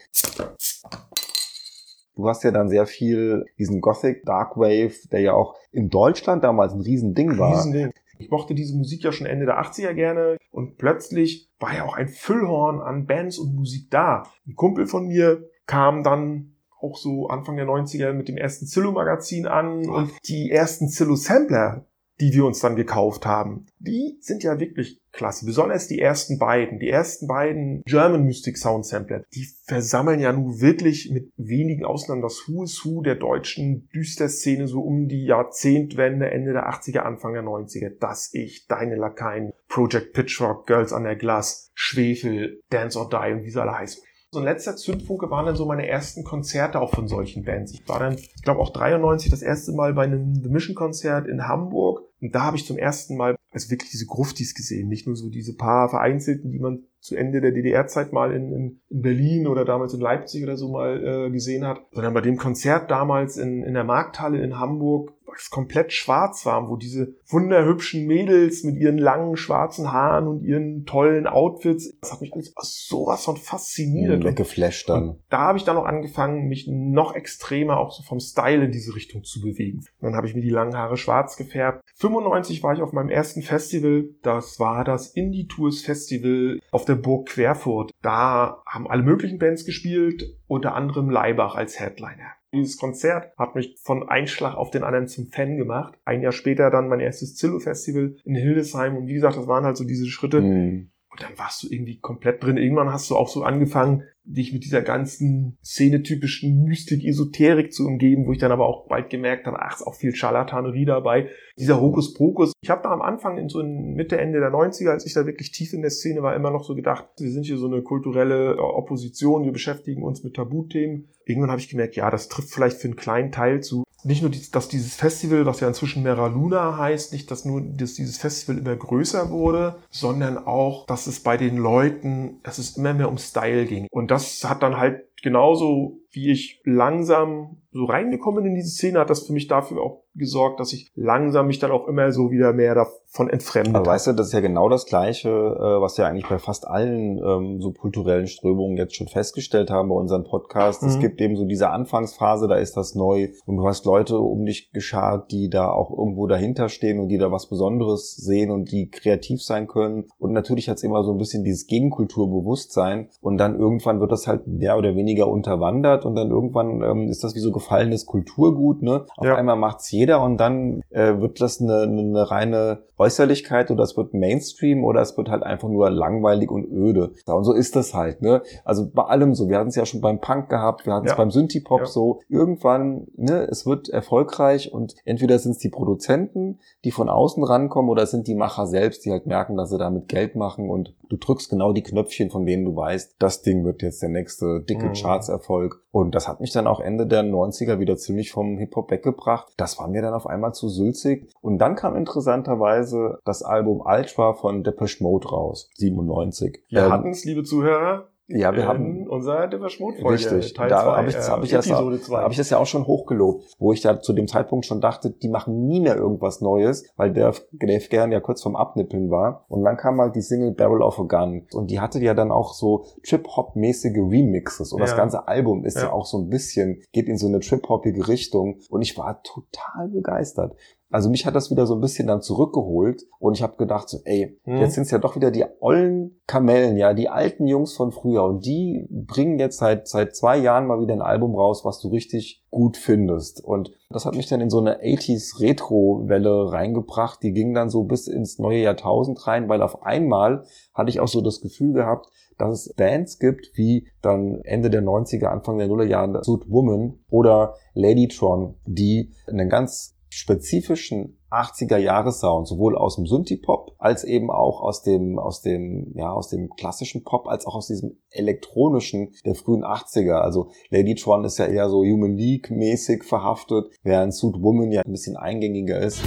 [2.14, 6.44] Du hast ja dann sehr viel diesen Gothic Dark Wave, der ja auch in Deutschland
[6.44, 7.56] damals ein Riesending war.
[7.56, 7.90] Riesending.
[8.20, 11.96] Ich mochte diese Musik ja schon Ende der 80er gerne und plötzlich war ja auch
[11.96, 14.22] ein Füllhorn an Bands und Musik da.
[14.46, 19.48] Ein Kumpel von mir kam dann auch so Anfang der 90er mit dem ersten Zillow-Magazin
[19.48, 21.84] an und die ersten Zillow-Sampler,
[22.20, 25.46] die wir uns dann gekauft haben, die sind ja wirklich klasse.
[25.46, 30.60] Besonders die ersten beiden, die ersten beiden German Mystic Sound Sampler, die versammeln ja nun
[30.60, 36.30] wirklich mit wenigen Ausnahmen das Who is Who der deutschen Düsterszene so um die Jahrzehntwende,
[36.30, 37.92] Ende der 80er, Anfang der 90er.
[37.98, 43.44] Das Ich, Deine Lakaien, Project Pitchfork, Girls on Their Glass, Schwefel, Dance or Die und
[43.44, 44.02] wie sie alle heißen.
[44.34, 47.72] So ein letzter Zündfunke waren dann so meine ersten Konzerte auch von solchen Bands.
[47.72, 51.28] Ich war dann, ich glaube auch 93 das erste Mal bei einem The Mission Konzert
[51.28, 52.02] in Hamburg.
[52.20, 55.30] Und da habe ich zum ersten Mal also wirklich diese Gruftis gesehen, nicht nur so
[55.30, 59.64] diese paar vereinzelten, die man zu Ende der DDR-Zeit mal in, in, in Berlin oder
[59.64, 63.62] damals in Leipzig oder so mal äh, gesehen hat, sondern bei dem Konzert damals in,
[63.62, 68.98] in der Markthalle in Hamburg, es komplett schwarz war, wo diese wunderhübschen Mädels mit ihren
[68.98, 74.20] langen schwarzen Haaren und ihren tollen Outfits, das hat mich alles sowas von fasziniert.
[74.20, 75.10] Mhm, weggeflasht dann.
[75.10, 78.72] Und da habe ich dann noch angefangen, mich noch extremer auch so vom Style in
[78.72, 79.78] diese Richtung zu bewegen.
[79.78, 81.82] Und dann habe ich mir die langen Haare schwarz gefärbt.
[81.96, 86.96] 95 war ich auf meinem ersten Festival, das war das Indie Tours Festival auf der
[86.96, 87.92] Burg Querfurt.
[88.02, 92.32] Da haben alle möglichen Bands gespielt, unter anderem Leibach als Headliner.
[92.54, 95.98] Dieses Konzert hat mich von Einschlag auf den anderen zum Fan gemacht.
[96.04, 98.96] Ein Jahr später dann mein erstes Zillow-Festival in Hildesheim.
[98.96, 100.40] Und wie gesagt, das waren halt so diese Schritte.
[100.40, 100.90] Mhm.
[101.14, 102.56] Und dann warst du irgendwie komplett drin.
[102.56, 108.26] Irgendwann hast du auch so angefangen, dich mit dieser ganzen szenetypischen Mystik, Esoterik zu umgeben,
[108.26, 111.28] wo ich dann aber auch bald gemerkt habe, ach, ist auch viel Charlatanerie dabei.
[111.56, 112.52] Dieser Hokuspokus.
[112.60, 115.24] Ich habe da am Anfang in so in Mitte, Ende der 90er, als ich da
[115.24, 117.82] wirklich tief in der Szene war, immer noch so gedacht, wir sind hier so eine
[117.82, 121.10] kulturelle Opposition, wir beschäftigen uns mit Tabuthemen.
[121.26, 123.83] Irgendwann habe ich gemerkt, ja, das trifft vielleicht für einen kleinen Teil zu.
[124.04, 127.94] Nicht nur, dass dieses Festival, was ja inzwischen Mera Luna heißt, nicht, dass nur dass
[127.94, 132.94] dieses Festival immer größer wurde, sondern auch, dass es bei den Leuten, dass es immer
[132.94, 133.86] mehr um Style ging.
[133.90, 139.10] Und das hat dann halt genauso wie ich langsam so reingekommen in diese Szene, hat
[139.10, 142.52] das für mich dafür auch gesorgt, dass ich langsam mich dann auch immer so wieder
[142.52, 146.06] mehr davon entfremdet Aber weißt du, das ist ja genau das Gleiche, äh, was wir
[146.06, 150.82] eigentlich bei fast allen ähm, so kulturellen Strömungen jetzt schon festgestellt haben bei unseren Podcasts.
[150.84, 150.88] Mhm.
[150.88, 154.46] Es gibt eben so diese Anfangsphase, da ist das neu und du hast Leute um
[154.46, 158.70] dich geschart, die da auch irgendwo dahinter stehen und die da was Besonderes sehen und
[158.70, 160.04] die kreativ sein können.
[160.18, 164.28] Und natürlich hat es immer so ein bisschen dieses Gegenkulturbewusstsein und dann irgendwann wird das
[164.28, 168.82] halt mehr oder weniger unterwandert und dann irgendwann ähm, ist das wie so gefallenes Kulturgut.
[168.82, 169.06] Ne?
[169.16, 169.36] Auf Ja.
[169.36, 174.14] einmal macht's jeder und dann äh, wird das eine, eine reine Äußerlichkeit oder es wird
[174.14, 177.12] Mainstream oder es wird halt einfach nur langweilig und öde.
[177.26, 178.22] Ja, und so ist das halt.
[178.22, 178.42] Ne?
[178.64, 179.48] Also bei allem so.
[179.48, 181.16] Wir hatten es ja schon beim Punk gehabt, wir hatten es Ja.
[181.16, 181.86] beim Synthie-Pop Ja.
[181.86, 182.20] so.
[182.28, 187.90] Irgendwann, ne, es wird erfolgreich und entweder sind es die Produzenten, die von außen rankommen
[187.90, 190.94] oder es sind die Macher selbst, die halt merken, dass sie damit Geld machen und
[191.08, 194.60] du drückst genau die Knöpfchen, von denen du weißt, das Ding wird jetzt der nächste
[194.62, 194.92] dicke Mhm.
[194.94, 195.80] Charts-Erfolg.
[195.94, 199.52] Und das hat mich dann auch Ende der 90er wieder ziemlich vom Hip-Hop weggebracht.
[199.56, 201.30] Das war mir dann auf einmal zu sülzig.
[201.40, 206.64] Und dann kam interessanterweise das Album Ultra von Depeche Mode raus, 97.
[206.68, 210.70] Wir Ähm, hatten es, liebe Zuhörer, ja, wir haben unserer Depeche Mode Folge, Richtig, Teil
[210.70, 212.16] da habe ich, das äh, hab ich, das, Episode 2.
[212.22, 215.10] hab ich das ja auch schon hochgelobt, wo ich da zu dem Zeitpunkt schon dachte,
[215.10, 219.44] die machen nie mehr irgendwas Neues, weil Dave, Dave Gern ja kurz vom Abnippeln war.
[219.48, 221.46] Und dann kam halt die Single Barrel of a Gun.
[221.52, 224.72] Und die hatte ja dann auch so Trip-Hop-mäßige Remixes.
[224.72, 224.96] Und das Ja.
[224.96, 225.84] ganze Album ist ja.
[225.84, 225.92] Ja.
[225.92, 228.58] auch so ein bisschen, geht in so eine Trip-Hoppige Richtung.
[228.70, 230.56] Und ich war total begeistert.
[230.90, 233.98] Also mich hat das wieder so ein bisschen dann zurückgeholt und ich habe gedacht, so,
[234.04, 234.58] ey, Mhm.
[234.58, 238.22] jetzt sind es ja doch wieder die ollen Kamellen, ja, die alten Jungs von früher
[238.24, 241.88] und die bringen jetzt seit seit zwei Jahren mal wieder ein Album raus, was du
[241.88, 243.42] richtig gut findest.
[243.42, 247.22] Und das hat mich dann in so eine 80s Retro-Welle reingebracht.
[247.22, 250.44] Die ging dann so bis ins neue Jahrtausend rein, weil auf einmal
[250.74, 252.06] hatte ich auch so das Gefühl gehabt,
[252.38, 257.54] dass es Bands gibt, wie dann Ende der 90er, Anfang der Nullerjahre Suit Woman oder
[257.74, 264.82] Ladytron, die einen ganz spezifischen 80er Jahres-Sound, sowohl aus dem Synthie-Pop als eben auch aus
[264.82, 269.64] dem, aus dem, ja, aus dem klassischen Pop, als auch aus diesem elektronischen der frühen
[269.64, 270.20] 80er.
[270.20, 275.16] Also Ladytron ist ja eher so Human League-mäßig verhaftet, während Suit Woman ja ein bisschen
[275.16, 276.00] eingängiger ist.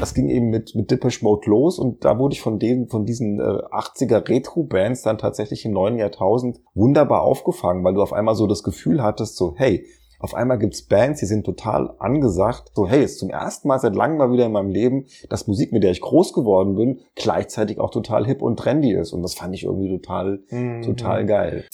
[0.00, 3.04] Das ging eben mit, mit Depeche Mode los und da wurde ich von denen, von
[3.04, 8.36] diesen äh, 80er Retro-Bands dann tatsächlich im neuen Jahrtausend wunderbar aufgefangen, weil du auf einmal
[8.36, 9.84] so das Gefühl hattest, so, hey,
[10.20, 12.72] auf einmal gibt's Bands, die sind total angesagt.
[12.74, 15.72] So, hey, ist zum ersten Mal seit langem mal wieder in meinem Leben, dass Musik,
[15.72, 19.12] mit der ich groß geworden bin, gleichzeitig auch total hip und trendy ist.
[19.12, 20.82] Und das fand ich irgendwie total, Mhm.
[20.82, 21.64] total geil.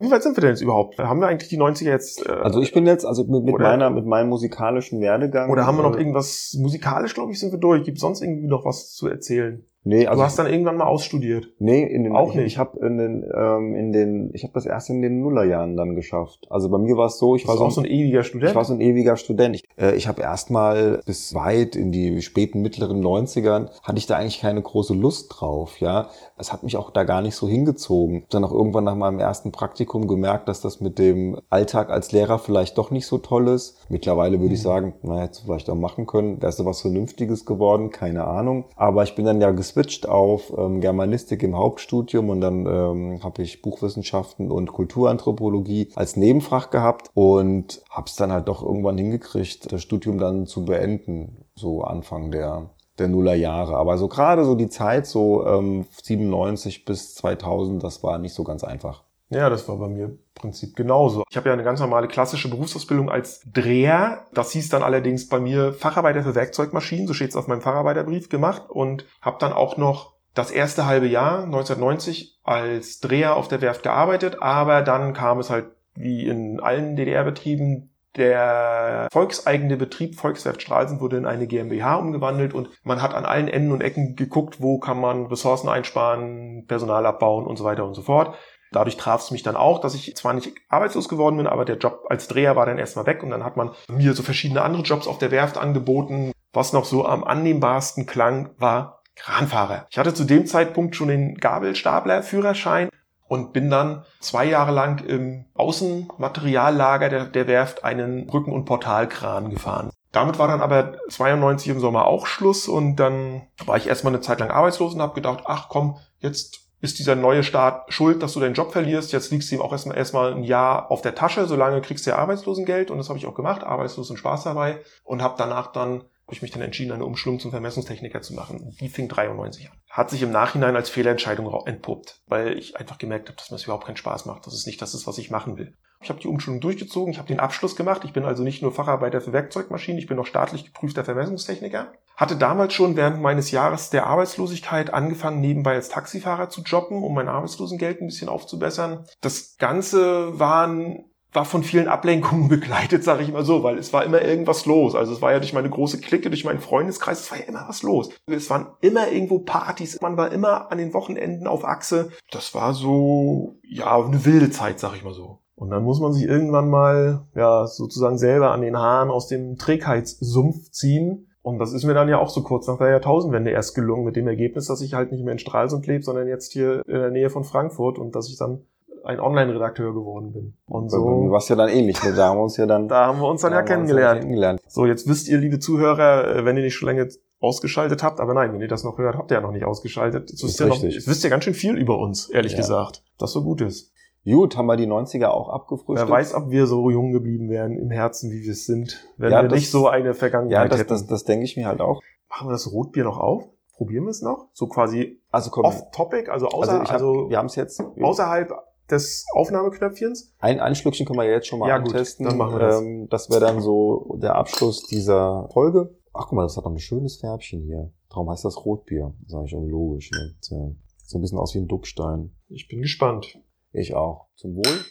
[0.00, 0.96] Wie weit sind wir denn jetzt überhaupt?
[0.98, 2.24] Haben wir eigentlich die 90er jetzt?
[2.24, 5.50] Äh, Also ich bin jetzt, also mit, mit meiner, mit meinem musikalischen Werdegang.
[5.50, 7.82] oder haben wir noch äh, irgendwas musikalisch, glaube ich, sind wir durch?
[7.82, 9.64] Gibt sonst irgendwie noch was zu erzählen?
[9.84, 11.48] Nee, also du hast dann irgendwann mal ausstudiert.
[11.58, 12.46] Nee, in den, Auch ich, nicht.
[12.46, 15.94] Ich habe in den, ähm, in den, ich habe das erst in den Nullerjahren dann
[15.94, 16.46] geschafft.
[16.50, 18.50] Also bei mir war es so, ich war so, auch so ein ewiger Student.
[18.50, 19.56] ich war so ein ewiger Student.
[19.56, 24.16] Ich, äh, ich habe erstmal bis weit in die späten mittleren 90ern hatte ich da
[24.16, 26.10] eigentlich keine große Lust drauf, ja.
[26.36, 28.24] Es hat mich auch da gar nicht so hingezogen.
[28.28, 32.38] Dann auch irgendwann nach meinem ersten Praktikum gemerkt, dass das mit dem Alltag als Lehrer
[32.38, 33.78] vielleicht doch nicht so toll ist.
[33.88, 36.42] Mittlerweile würde ich sagen, na, hättest du vielleicht auch machen können.
[36.42, 38.66] Wärst du was Vernünftiges geworden, keine Ahnung.
[38.76, 39.77] Aber ich bin dann ja geswitcht
[40.08, 46.70] auf ähm, Germanistik im Hauptstudium und dann ähm, habe ich Buchwissenschaften und Kulturanthropologie als Nebenfach
[46.70, 51.82] gehabt und habe es dann halt doch irgendwann hingekriegt, das Studium dann zu beenden, so
[51.82, 53.76] Anfang der der Nullerjahre.
[53.76, 58.44] Aber so gerade so die Zeit, so ähm, 97 bis 2000, das war nicht so
[58.44, 59.04] ganz einfach.
[59.30, 61.24] Ja, das war bei mir im Prinzip genauso.
[61.28, 64.26] Ich habe ja eine ganz normale klassische Berufsausbildung als Dreher.
[64.32, 68.30] Das hieß dann allerdings bei mir Facharbeiter für Werkzeugmaschinen, so steht es auf meinem Facharbeiterbrief
[68.30, 73.60] gemacht und habe dann auch noch das erste halbe Jahr 1990 als Dreher auf der
[73.60, 80.62] Werft gearbeitet, aber dann kam es halt wie in allen DDR-Betrieben der volkseigene Betrieb Volkswerft
[80.62, 84.60] Stralsund wurde in eine GmbH umgewandelt und man hat an allen Enden und Ecken geguckt,
[84.60, 88.34] wo kann man Ressourcen einsparen, Personal abbauen und so weiter und so fort.
[88.72, 91.78] Dadurch traf es mich dann auch, dass ich zwar nicht arbeitslos geworden bin, aber der
[91.78, 94.82] Job als Dreher war dann erstmal weg und dann hat man mir so verschiedene andere
[94.82, 96.32] Jobs auf der Werft angeboten.
[96.52, 99.86] Was noch so am annehmbarsten klang, war Kranfahrer.
[99.90, 102.88] Ich hatte zu dem Zeitpunkt schon den Gabelstapler-Führerschein
[103.26, 109.50] und bin dann zwei Jahre lang im Außenmateriallager der, der Werft einen Brücken- und Portalkran
[109.50, 109.90] gefahren.
[110.12, 114.22] Damit war dann aber 92 im Sommer auch Schluss und dann war ich erstmal eine
[114.22, 118.34] Zeit lang arbeitslos und habe gedacht, ach komm, jetzt ist dieser neue Staat schuld, dass
[118.34, 119.12] du deinen Job verlierst.
[119.12, 122.10] Jetzt liegst du ihm auch erstmal erstmal ein Jahr auf der Tasche, solange kriegst du
[122.10, 125.72] ja Arbeitslosengeld und das habe ich auch gemacht, arbeitslos und Spaß dabei und habe danach
[125.72, 128.76] dann habe ich mich dann entschieden, eine Umschulung zum Vermessungstechniker zu machen.
[128.80, 129.78] Die fing 93 an.
[129.88, 133.64] Hat sich im Nachhinein als Fehlentscheidung entpuppt, weil ich einfach gemerkt habe, dass mir das
[133.64, 135.74] überhaupt keinen Spaß macht, dass es nicht das ist, was ich machen will.
[136.00, 138.02] Ich habe die Umschulung durchgezogen, ich habe den Abschluss gemacht.
[138.04, 141.92] Ich bin also nicht nur Facharbeiter für Werkzeugmaschinen, ich bin auch staatlich geprüfter Vermessungstechniker.
[142.16, 147.14] Hatte damals schon während meines Jahres der Arbeitslosigkeit angefangen, nebenbei als Taxifahrer zu jobben, um
[147.14, 149.04] mein Arbeitslosengeld ein bisschen aufzubessern.
[149.20, 154.04] Das Ganze waren war von vielen Ablenkungen begleitet, sage ich mal so, weil es war
[154.04, 154.94] immer irgendwas los.
[154.94, 157.66] Also es war ja durch meine große Clique, durch meinen Freundeskreis, es war ja immer
[157.68, 158.10] was los.
[158.26, 162.10] Es waren immer irgendwo Partys, man war immer an den Wochenenden auf Achse.
[162.30, 165.40] Das war so, ja, eine wilde Zeit, sag ich mal so.
[165.58, 169.58] Und dann muss man sich irgendwann mal, ja, sozusagen selber an den Haaren aus dem
[169.58, 171.26] Trägheitssumpf ziehen.
[171.42, 174.14] Und das ist mir dann ja auch so kurz nach der Jahrtausendwende erst gelungen, mit
[174.14, 177.10] dem Ergebnis, dass ich halt nicht mehr in Stralsund lebe, sondern jetzt hier in der
[177.10, 178.60] Nähe von Frankfurt und dass ich dann
[179.04, 180.54] ein Online-Redakteur geworden bin.
[180.66, 182.00] Und so, es ja dann ähnlich.
[182.04, 182.12] Ne?
[182.14, 184.20] Da haben wir uns ja dann, da haben wir uns dann ja kennengelernt.
[184.20, 184.60] kennengelernt.
[184.68, 187.08] So, jetzt wisst ihr, liebe Zuhörer, äh, wenn ihr nicht schon lange
[187.40, 190.30] ausgeschaltet habt, aber nein, wenn ihr das noch hört, habt ihr ja noch nicht ausgeschaltet.
[190.30, 192.58] Jetzt wisst, Ist ihr, noch, jetzt wisst ihr ganz schön viel über uns, ehrlich Ja.
[192.58, 193.02] gesagt.
[193.18, 193.92] Das so gut ist.
[194.30, 196.08] Gut, haben wir die 90er auch abgefrühstückt.
[196.10, 199.32] Wer weiß, ob wir so jung geblieben wären im Herzen, wie wir es sind, wenn
[199.32, 200.88] Ja, wir das- nicht so eine Ja, Vergangenheit das, hätten.
[200.90, 202.00] das, das denke ich mir halt auch.
[202.28, 203.44] Machen wir das Rotbier noch auf?
[203.76, 204.48] Probieren wir es noch?
[204.52, 207.80] So quasi Also komm, off-topic, also, außer, also, ich hab, also wir haben es jetzt.
[208.02, 208.52] außerhalb
[208.90, 210.34] des Aufnahmeknöpfchens?
[210.40, 212.24] Ein, ein Schlückchen können wir ja jetzt schon mal Ja, gut, antesten.
[212.24, 212.80] dann machen wir das.
[212.80, 215.94] Ähm, das wäre dann so der Abschluss dieser Folge.
[216.14, 217.92] Ach guck mal, das hat noch ein schönes Färbchen hier.
[218.10, 219.12] Darum heißt das Rotbier.
[219.20, 220.10] Das ist eigentlich auch logisch.
[220.10, 220.34] Ne?
[220.40, 220.74] So,
[221.04, 222.32] so ein bisschen aus wie ein Duckstein.
[222.48, 223.38] Ich bin gespannt.
[223.72, 224.26] Ich auch.
[224.34, 224.84] Zum Wohl.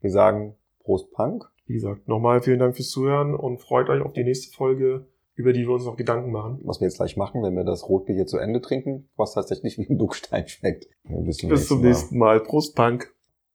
[0.00, 1.50] Wir sagen Prost Punk.
[1.66, 5.52] Wie gesagt, nochmal vielen Dank fürs Zuhören und freut euch auf die nächste Folge, über
[5.52, 6.60] die wir uns noch Gedanken machen.
[6.64, 9.78] Was wir jetzt gleich machen, wenn wir das Rotbier hier zu Ende trinken, was tatsächlich
[9.78, 10.88] wie ein Duckstein schmeckt.
[11.04, 11.88] Bis zum Bis zum Mal.
[11.88, 12.40] nächsten Mal.
[12.40, 13.14] Prost, Punk.